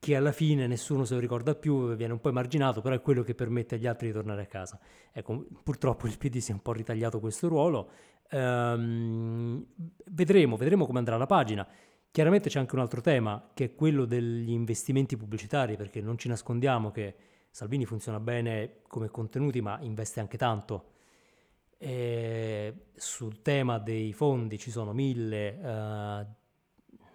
che 0.00 0.14
alla 0.14 0.32
fine 0.32 0.66
nessuno 0.66 1.04
se 1.04 1.14
lo 1.14 1.20
ricorda 1.20 1.54
più, 1.54 1.94
viene 1.96 2.12
un 2.12 2.20
po' 2.20 2.28
emarginato, 2.28 2.80
però 2.80 2.94
è 2.94 3.00
quello 3.00 3.22
che 3.22 3.34
permette 3.34 3.74
agli 3.74 3.86
altri 3.86 4.06
di 4.06 4.12
tornare 4.12 4.42
a 4.42 4.46
casa. 4.46 4.78
Ecco, 5.12 5.46
purtroppo 5.62 6.06
il 6.06 6.16
PD 6.16 6.38
si 6.38 6.52
è 6.52 6.54
un 6.54 6.62
po' 6.62 6.72
ritagliato 6.72 7.18
questo 7.18 7.48
ruolo. 7.48 7.90
Ehm, 8.30 9.66
vedremo, 10.12 10.56
vedremo 10.56 10.86
come 10.86 10.98
andrà 10.98 11.16
la 11.16 11.26
pagina. 11.26 11.66
Chiaramente 12.10 12.48
c'è 12.48 12.60
anche 12.60 12.74
un 12.76 12.80
altro 12.80 13.00
tema, 13.00 13.50
che 13.52 13.64
è 13.64 13.74
quello 13.74 14.04
degli 14.04 14.50
investimenti 14.50 15.16
pubblicitari, 15.16 15.76
perché 15.76 16.00
non 16.00 16.16
ci 16.16 16.28
nascondiamo 16.28 16.90
che 16.92 17.16
Salvini 17.50 17.84
funziona 17.84 18.20
bene 18.20 18.82
come 18.86 19.08
contenuti, 19.08 19.60
ma 19.60 19.78
investe 19.80 20.20
anche 20.20 20.36
tanto. 20.36 20.92
E 21.80 22.88
sul 22.96 23.40
tema 23.40 23.78
dei 23.78 24.12
fondi 24.12 24.58
ci 24.58 24.72
sono 24.72 24.92
mille 24.92 25.58
uh, 25.62 26.26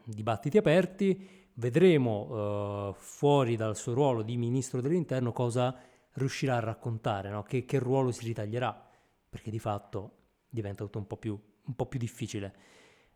dibattiti 0.05 0.57
aperti. 0.57 1.41
Vedremo 1.55 2.89
uh, 2.89 2.93
fuori 2.93 3.55
dal 3.55 3.75
suo 3.75 3.93
ruolo 3.93 4.23
di 4.23 4.37
ministro 4.37 4.81
dell'interno 4.81 5.31
cosa 5.31 5.77
riuscirà 6.13 6.55
a 6.57 6.59
raccontare, 6.59 7.29
no? 7.29 7.43
che, 7.43 7.65
che, 7.65 7.79
ruolo 7.79 8.11
si 8.11 8.25
ritaglierà, 8.25 8.89
perché 9.29 9.51
di 9.51 9.59
fatto 9.59 10.11
diventa 10.49 10.83
tutto 10.83 10.99
un 10.99 11.07
po' 11.07 11.17
più, 11.17 11.39
un 11.65 11.75
po 11.75 11.85
più 11.85 11.99
difficile. 11.99 12.55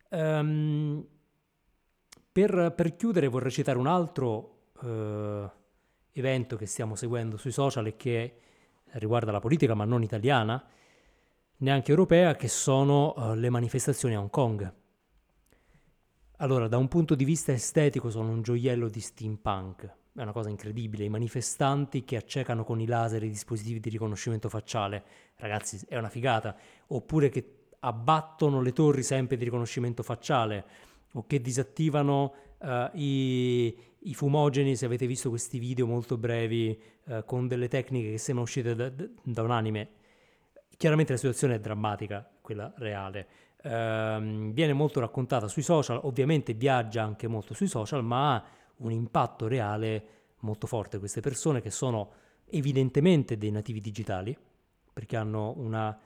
Um, 0.10 1.06
per, 2.32 2.74
per, 2.76 2.96
chiudere 2.96 3.28
vorrei 3.28 3.52
citare 3.52 3.78
un 3.78 3.88
altro 3.88 4.70
uh, 4.82 5.50
evento 6.12 6.56
che 6.56 6.66
stiamo 6.66 6.96
seguendo 6.96 7.38
sui 7.38 7.52
social 7.52 7.88
e 7.88 7.96
che 7.96 8.40
riguarda 8.94 9.32
la 9.32 9.40
politica 9.40 9.74
ma 9.74 9.86
non 9.86 10.04
italiana, 10.04 10.64
neanche 11.58 11.92
europea, 11.92 12.36
che 12.36 12.48
sono 12.48 13.14
uh, 13.16 13.34
le 13.34 13.50
manifestazioni 13.50 14.16
a 14.16 14.20
Hong 14.20 14.30
Kong. 14.30 14.74
Allora, 16.38 16.68
da 16.68 16.78
un 16.78 16.88
punto 16.88 17.16
di 17.16 17.26
vista 17.26 17.52
estetico 17.52 18.12
sono 18.12 18.30
un 18.30 18.44
gioiello 18.44 18.90
di 18.90 19.00
steampunk, 19.00 19.86
è 20.14 20.22
una 20.22 20.32
cosa 20.32 20.50
incredibile, 20.50 21.04
i 21.04 21.10
manifestanti 21.10 22.04
che 22.04 22.16
accecano 22.16 22.64
con 22.64 22.80
i 22.80 22.86
laser 22.86 23.24
i 23.24 23.30
dispositivi 23.30 23.80
di 23.80 23.90
riconoscimento 23.90 24.50
facciale, 24.50 25.04
ragazzi, 25.38 25.80
è 25.88 25.98
una 25.98 26.10
figata, 26.10 26.56
oppure 26.88 27.30
che 27.30 27.54
abbattono 27.80 28.62
le 28.62 28.72
torri 28.72 29.02
sempre 29.02 29.38
di 29.38 29.44
riconoscimento 29.44 30.04
facciale, 30.04 30.66
o 31.14 31.26
che 31.26 31.42
disattivano 31.42 32.34
uh, 32.60 32.90
i, 32.94 33.76
i, 34.00 34.14
fumogeni, 34.14 34.76
se 34.76 34.86
avete 34.86 35.08
visto 35.08 35.30
questi 35.30 35.58
video 35.58 35.88
molto 35.88 36.18
brevi 36.18 36.80
uh, 37.06 37.26
con 37.26 37.48
delle 37.48 37.68
tecniche 37.68 38.12
che 38.12 38.18
sembrano 38.20 38.44
uscite 38.44 38.76
da, 38.76 38.92
da 39.24 39.42
un 39.42 39.52
anime, 39.52 39.90
Chiaramente 40.78 41.14
la 41.14 41.18
situazione 41.18 41.56
è 41.56 41.60
drammatica, 41.60 42.30
quella 42.40 42.72
reale. 42.78 43.28
Eh, 43.64 44.50
viene 44.54 44.74
molto 44.74 45.00
raccontata 45.00 45.48
sui 45.48 45.64
social, 45.64 46.00
ovviamente 46.04 46.54
viaggia 46.54 47.02
anche 47.02 47.28
molto 47.28 47.56
sui 47.56 47.68
social, 47.68 48.04
ma 48.04 48.36
ha 48.36 48.46
un 48.78 48.92
impatto 48.92 49.48
reale 49.48 50.04
molto 50.42 50.68
forte. 50.68 51.00
Queste 51.00 51.20
persone 51.20 51.62
che 51.62 51.72
sono 51.72 52.12
evidentemente 52.50 53.40
dei 53.40 53.50
nativi 53.50 53.82
digitali, 53.82 54.38
perché 54.94 55.18
hanno 55.18 55.54
una 55.58 55.98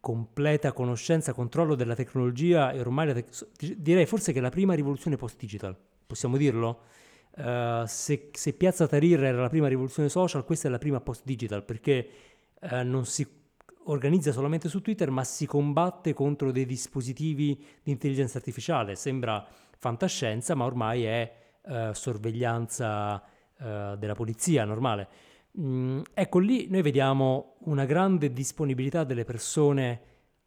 completa 0.00 0.72
conoscenza, 0.72 1.34
controllo 1.34 1.74
della 1.74 1.94
tecnologia 1.94 2.70
e 2.70 2.80
ormai 2.80 3.12
te- 3.12 3.76
direi 3.76 4.06
forse 4.06 4.32
che 4.32 4.38
è 4.38 4.42
la 4.42 4.50
prima 4.50 4.72
rivoluzione 4.72 5.16
post-digital, 5.16 5.76
possiamo 6.06 6.38
dirlo? 6.38 6.80
Uh, 7.36 7.84
se, 7.86 8.30
se, 8.32 8.54
Piazza 8.54 8.86
Tahrir 8.86 9.22
era 9.22 9.42
la 9.42 9.48
prima 9.50 9.68
rivoluzione 9.68 10.08
social, 10.08 10.44
questa 10.44 10.68
è 10.68 10.70
la 10.70 10.78
prima 10.78 11.00
post-digital 11.00 11.64
perché 11.64 12.08
uh, 12.60 12.76
non 12.82 13.04
si 13.04 13.26
organizza 13.86 14.32
solamente 14.32 14.68
su 14.68 14.80
Twitter, 14.80 15.10
ma 15.10 15.24
si 15.24 15.46
combatte 15.46 16.12
contro 16.12 16.50
dei 16.50 16.66
dispositivi 16.66 17.62
di 17.82 17.90
intelligenza 17.90 18.38
artificiale. 18.38 18.96
Sembra 18.96 19.46
fantascienza, 19.78 20.54
ma 20.54 20.64
ormai 20.64 21.04
è 21.04 21.32
uh, 21.62 21.92
sorveglianza 21.92 23.22
uh, 23.58 23.96
della 23.96 24.14
polizia 24.14 24.64
normale. 24.64 25.08
Mm, 25.58 26.00
ecco 26.12 26.38
lì 26.38 26.68
noi 26.68 26.82
vediamo 26.82 27.56
una 27.60 27.84
grande 27.86 28.32
disponibilità 28.32 29.04
delle 29.04 29.24
persone 29.24 30.00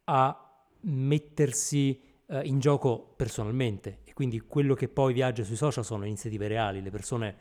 a 0.04 0.64
mettersi 0.82 2.00
uh, 2.26 2.40
in 2.42 2.60
gioco 2.60 3.12
personalmente 3.16 4.00
e 4.04 4.12
quindi 4.12 4.40
quello 4.40 4.74
che 4.74 4.88
poi 4.88 5.12
viaggia 5.12 5.42
sui 5.42 5.56
social 5.56 5.84
sono 5.84 6.04
iniziative 6.04 6.46
reali, 6.46 6.80
le 6.80 6.90
persone 6.90 7.36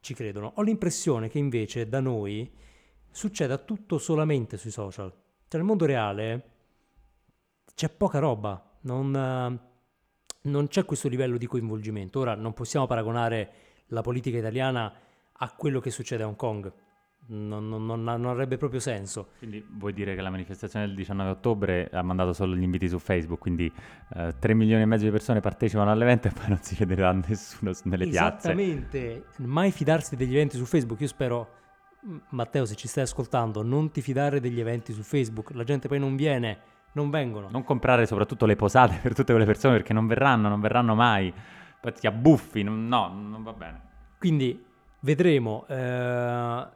ci 0.00 0.14
credono. 0.14 0.52
Ho 0.56 0.62
l'impressione 0.62 1.28
che 1.28 1.38
invece 1.38 1.88
da 1.88 2.00
noi 2.00 2.50
succeda 3.10 3.58
tutto 3.58 3.98
solamente 3.98 4.56
sui 4.56 4.70
social 4.70 5.12
cioè, 5.48 5.60
nel 5.60 5.64
mondo 5.64 5.86
reale 5.86 6.42
c'è 7.74 7.88
poca 7.88 8.18
roba, 8.18 8.62
non, 8.82 9.58
non 10.42 10.68
c'è 10.68 10.84
questo 10.84 11.08
livello 11.08 11.38
di 11.38 11.46
coinvolgimento. 11.46 12.20
Ora 12.20 12.34
non 12.34 12.52
possiamo 12.52 12.86
paragonare 12.86 13.50
la 13.86 14.02
politica 14.02 14.36
italiana 14.36 14.92
a 15.32 15.52
quello 15.52 15.80
che 15.80 15.90
succede 15.90 16.22
a 16.22 16.26
Hong 16.26 16.36
Kong. 16.36 16.70
Non, 17.30 17.68
non, 17.68 17.84
non, 17.84 18.02
non, 18.02 18.26
avrebbe 18.26 18.56
proprio 18.56 18.80
senso. 18.80 19.30
Quindi 19.38 19.64
vuoi 19.68 19.92
dire 19.92 20.14
che 20.14 20.20
la 20.22 20.30
manifestazione 20.30 20.86
del 20.86 20.94
19 20.94 21.30
ottobre 21.30 21.88
ha 21.92 22.02
mandato 22.02 22.32
solo 22.32 22.54
gli 22.54 22.62
inviti 22.62 22.88
su 22.88 22.98
Facebook, 22.98 23.38
quindi 23.38 23.70
eh, 24.14 24.34
3 24.38 24.54
milioni 24.54 24.82
e 24.82 24.86
mezzo 24.86 25.04
di 25.04 25.10
persone 25.10 25.40
partecipano 25.40 25.90
all'evento 25.90 26.28
e 26.28 26.30
poi 26.30 26.48
non 26.48 26.58
si 26.62 26.82
vedrà 26.84 27.12
nessuno 27.26 27.72
nelle 27.84 28.06
piazze. 28.06 28.48
Esattamente, 28.48 29.24
mai 29.38 29.70
fidarsi 29.72 30.16
degli 30.16 30.34
eventi 30.34 30.56
su 30.56 30.64
Facebook, 30.64 31.00
io 31.00 31.06
spero 31.06 31.50
Matteo, 32.30 32.64
se 32.64 32.74
ci 32.74 32.88
stai 32.88 33.04
ascoltando, 33.04 33.62
non 33.62 33.90
ti 33.90 34.00
fidare 34.00 34.40
degli 34.40 34.60
eventi 34.60 34.92
su 34.92 35.02
Facebook, 35.02 35.50
la 35.52 35.64
gente 35.64 35.88
poi 35.88 35.98
non 35.98 36.16
viene, 36.16 36.58
non 36.92 37.10
vengono. 37.10 37.48
Non 37.50 37.64
comprare 37.64 38.06
soprattutto 38.06 38.46
le 38.46 38.56
posate 38.56 38.98
per 39.02 39.14
tutte 39.14 39.32
quelle 39.32 39.46
persone 39.46 39.76
perché 39.76 39.92
non 39.92 40.06
verranno, 40.06 40.48
non 40.48 40.60
verranno 40.60 40.94
mai, 40.94 41.32
poi 41.80 41.92
ti 41.92 42.06
abbuffi, 42.06 42.62
no, 42.62 43.08
non 43.08 43.42
va 43.42 43.52
bene. 43.52 43.82
Quindi 44.18 44.64
vedremo, 45.00 45.66
eh, 45.68 46.66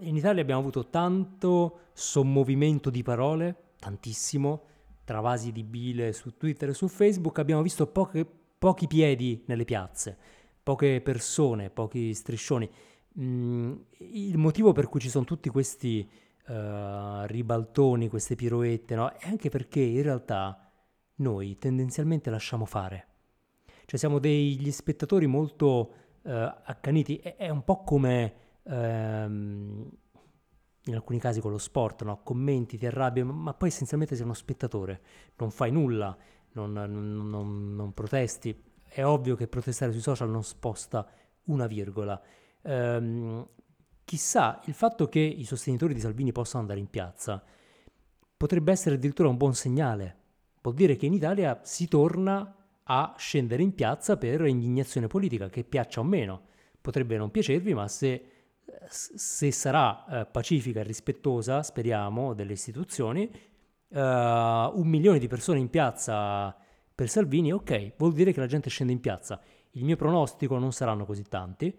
in 0.00 0.16
Italia 0.16 0.42
abbiamo 0.42 0.60
avuto 0.60 0.88
tanto 0.88 1.78
sommovimento 1.92 2.90
di 2.90 3.02
parole, 3.02 3.72
tantissimo, 3.78 4.62
tra 5.04 5.20
vasi 5.20 5.52
di 5.52 5.64
bile 5.64 6.12
su 6.12 6.36
Twitter 6.36 6.70
e 6.70 6.74
su 6.74 6.88
Facebook, 6.88 7.38
abbiamo 7.38 7.62
visto 7.62 7.86
poche, 7.86 8.26
pochi 8.58 8.86
piedi 8.86 9.42
nelle 9.46 9.64
piazze, 9.64 10.16
poche 10.62 11.00
persone, 11.00 11.70
pochi 11.70 12.12
striscioni 12.14 12.70
mh, 13.14 13.22
mm, 13.22 13.72
il 13.98 14.38
motivo 14.38 14.72
per 14.72 14.88
cui 14.88 15.00
ci 15.00 15.08
sono 15.08 15.24
tutti 15.24 15.48
questi 15.48 16.08
uh, 16.48 17.24
ribaltoni, 17.24 18.08
queste 18.08 18.34
piroette, 18.34 18.94
no? 18.94 19.10
è 19.10 19.28
anche 19.28 19.48
perché 19.48 19.80
in 19.80 20.02
realtà 20.02 20.70
noi 21.16 21.56
tendenzialmente 21.58 22.30
lasciamo 22.30 22.64
fare. 22.64 23.06
Cioè 23.86 23.98
siamo 23.98 24.18
degli 24.18 24.70
spettatori 24.70 25.26
molto 25.26 25.92
uh, 26.22 26.30
accaniti, 26.30 27.16
è, 27.16 27.36
è, 27.36 27.48
un 27.50 27.64
po' 27.64 27.82
come 27.82 28.34
um, 28.62 29.90
in 30.86 30.94
alcuni 30.94 31.18
casi 31.18 31.40
con 31.40 31.50
lo 31.50 31.58
sport, 31.58 32.02
no? 32.02 32.22
commenti, 32.22 32.78
ti 32.78 32.86
arrabbi, 32.86 33.22
ma, 33.22 33.32
ma, 33.32 33.54
poi 33.54 33.68
essenzialmente 33.68 34.14
sei 34.16 34.24
uno 34.24 34.34
spettatore, 34.34 35.00
non 35.36 35.50
fai 35.50 35.70
nulla, 35.70 36.16
non, 36.52 36.72
non, 36.72 37.28
non, 37.28 37.74
non 37.74 37.92
protesti. 37.92 38.72
È 38.86 39.04
ovvio 39.04 39.34
che 39.34 39.48
protestare 39.48 39.92
sui 39.92 40.00
social 40.00 40.30
non 40.30 40.44
sposta 40.44 41.06
una 41.44 41.66
virgola 41.66 42.20
ehm, 42.64 43.46
chissà, 44.04 44.60
il 44.64 44.74
fatto 44.74 45.08
che 45.08 45.20
i 45.20 45.44
sostenitori 45.44 45.94
di 45.94 46.00
Salvini 46.00 46.32
possano 46.32 46.62
andare 46.62 46.80
in 46.80 46.88
piazza 46.88 47.42
potrebbe 48.44 48.72
essere 48.72 48.96
addirittura 48.96 49.28
un 49.28 49.38
buon 49.38 49.54
segnale. 49.54 50.16
Vuol 50.60 50.74
dire 50.74 50.96
che 50.96 51.06
in 51.06 51.14
Italia 51.14 51.60
si 51.62 51.88
torna 51.88 52.56
a 52.82 53.14
scendere 53.16 53.62
in 53.62 53.74
piazza 53.74 54.18
per 54.18 54.44
indignazione 54.44 55.06
politica, 55.06 55.48
che 55.48 55.64
piaccia 55.64 56.00
o 56.00 56.04
meno. 56.04 56.42
Potrebbe 56.80 57.16
non 57.16 57.30
piacervi, 57.30 57.72
ma 57.72 57.88
se, 57.88 58.24
se 58.88 59.50
sarà 59.50 60.04
eh, 60.06 60.26
pacifica 60.26 60.80
e 60.80 60.82
rispettosa, 60.82 61.62
speriamo, 61.62 62.34
delle 62.34 62.52
istituzioni, 62.52 63.30
eh, 63.30 63.98
un 63.98 64.86
milione 64.88 65.18
di 65.18 65.26
persone 65.26 65.58
in 65.58 65.70
piazza 65.70 66.54
per 66.94 67.08
Salvini, 67.08 67.50
ok, 67.50 67.92
vuol 67.96 68.12
dire 68.12 68.32
che 68.32 68.40
la 68.40 68.46
gente 68.46 68.68
scende 68.68 68.92
in 68.92 69.00
piazza. 69.00 69.40
Il 69.72 69.84
mio 69.84 69.96
pronostico 69.96 70.58
non 70.58 70.72
saranno 70.72 71.06
così 71.06 71.22
tanti, 71.22 71.74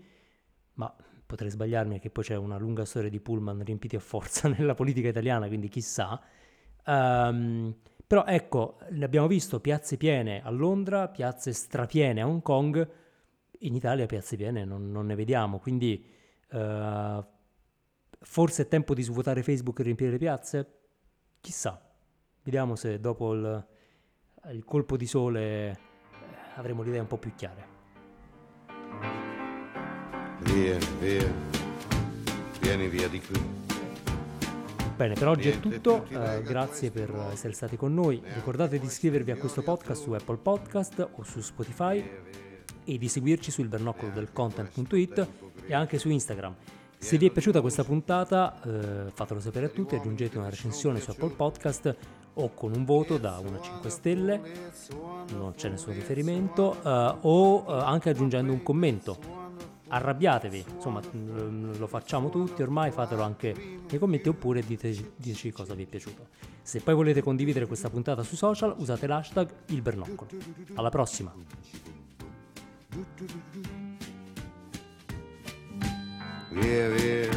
ma 0.76 0.94
potrei 1.26 1.50
sbagliarmi 1.50 2.00
che 2.00 2.10
poi 2.10 2.24
c'è 2.24 2.36
una 2.36 2.58
lunga 2.58 2.86
storia 2.86 3.10
di 3.10 3.20
pullman 3.20 3.64
riempiti 3.64 3.96
a 3.96 4.00
forza 4.00 4.48
nella 4.50 4.74
politica 4.74 5.10
italiana, 5.10 5.48
quindi 5.48 5.68
chissà. 5.68 6.22
Um, 6.86 7.76
però 8.08 8.26
ecco, 8.26 8.78
abbiamo 9.02 9.28
visto 9.28 9.60
piazze 9.60 9.98
piene 9.98 10.42
a 10.44 10.50
Londra, 10.52 11.08
piazze 11.08 11.54
strapiene 11.54 12.22
a 12.22 12.28
Hong 12.28 12.42
Kong, 12.42 12.88
in 13.60 13.74
Italia 13.74 14.06
piazze 14.06 14.36
piene 14.36 14.64
non, 14.64 14.92
non 14.92 15.08
ne 15.08 15.16
vediamo, 15.16 15.60
quindi 15.60 16.06
uh, 16.52 17.26
forse 18.20 18.64
è 18.64 18.68
tempo 18.68 18.94
di 18.94 19.02
svuotare 19.02 19.42
Facebook 19.42 19.80
e 19.80 19.84
riempire 19.84 20.12
le 20.12 20.18
piazze? 20.18 20.80
Chissà, 21.42 21.82
vediamo 22.44 22.76
se 22.76 23.00
dopo 23.00 23.34
il, 23.34 23.68
il 24.52 24.64
colpo 24.64 24.98
di 24.98 25.08
sole 25.08 25.80
avremo 26.56 26.84
le 26.84 26.90
idee 26.90 27.02
un 27.02 27.08
po' 27.08 27.18
più 27.18 27.34
chiare. 27.36 27.75
Via, 30.40 30.78
via, 31.00 31.34
vieni 32.60 32.88
via 32.88 33.08
di 33.08 33.22
qui. 33.22 33.40
Bene, 34.96 35.14
per 35.14 35.28
oggi 35.28 35.50
è 35.50 35.60
tutto, 35.60 36.06
uh, 36.10 36.42
grazie 36.42 36.92
per 36.92 37.30
essere 37.32 37.54
stati 37.54 37.78
con 37.78 37.94
noi. 37.94 38.22
Ricordate 38.34 38.78
di 38.78 38.86
iscrivervi 38.86 39.32
a 39.32 39.38
questo 39.38 39.62
podcast 39.62 40.04
su 40.04 40.12
Apple 40.12 40.38
Podcast 40.38 41.10
o 41.16 41.24
su 41.24 41.42
Spotify 41.42 42.04
e 42.84 42.98
di 42.98 43.08
seguirci 43.08 43.50
sul 43.52 43.68
bernocolo 43.68 44.12
e 45.66 45.74
anche 45.74 45.98
su 45.98 46.10
Instagram. 46.10 46.56
Se 46.98 47.18
vi 47.18 47.28
è 47.28 47.32
piaciuta 47.32 47.62
questa 47.62 47.84
puntata 47.84 48.62
eh, 48.64 49.12
fatelo 49.12 49.40
sapere 49.40 49.68
a 49.68 49.70
tutti, 49.70 49.96
aggiungete 49.96 50.38
una 50.38 50.50
recensione 50.50 51.00
su 51.00 51.12
Apple 51.12 51.30
Podcast 51.30 51.96
o 52.34 52.54
con 52.54 52.74
un 52.74 52.84
voto 52.84 53.18
da 53.18 53.38
1 53.40 53.58
a 53.58 53.62
5 53.62 53.90
stelle, 53.90 54.42
non 55.38 55.54
c'è 55.56 55.70
nessun 55.70 55.94
riferimento, 55.94 56.76
eh, 56.84 57.16
o 57.22 57.66
eh, 57.68 57.74
anche 57.84 58.10
aggiungendo 58.10 58.52
un 58.52 58.64
commento 58.64 59.45
arrabbiatevi, 59.88 60.66
insomma 60.76 61.02
mm, 61.02 61.78
lo 61.78 61.88
facciamo 61.88 62.30
tutti 62.30 62.62
ormai, 62.62 62.92
fatelo 62.92 63.22
anche 63.22 63.54
nei 63.90 64.00
commenti 64.00 64.30
oppure 64.30 64.62
diteci, 64.66 65.12
diteci 65.16 65.52
cosa 65.52 65.74
vi 65.74 65.84
è 65.84 65.86
piaciuto. 65.86 66.28
Se 66.62 66.80
poi 66.82 66.96
volete 66.96 67.22
condividere 67.22 67.68
questa 67.68 67.90
puntata 67.90 68.24
sui 68.24 68.38
social 68.38 68.74
usate 68.78 69.06
l'hashtag 69.06 69.50
il 69.68 69.82
bernoccolo. 69.82 70.30
Alla 70.74 70.90
prossima! 70.90 71.32
Via, 76.50 76.90
via, 76.90 77.30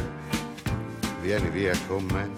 vieni 1.21 1.49
via 1.49 1.73
con 1.87 2.05
me. 2.05 2.29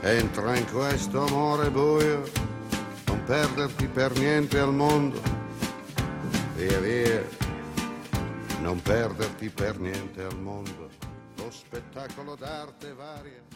Entra 0.00 0.56
in 0.56 0.66
questo 0.70 1.24
amore 1.24 1.70
buio, 1.70 2.24
non 3.06 3.22
perderti 3.24 3.86
per 3.86 4.18
niente 4.18 4.58
al 4.58 4.74
mondo. 4.74 5.22
Via, 6.56 6.80
via, 6.80 7.24
non 8.64 8.80
perderti 8.80 9.50
per 9.50 9.78
niente 9.78 10.22
al 10.22 10.40
mondo. 10.40 10.88
Lo 11.36 11.50
spettacolo 11.50 12.34
d'arte 12.34 12.94
varia 12.94 13.53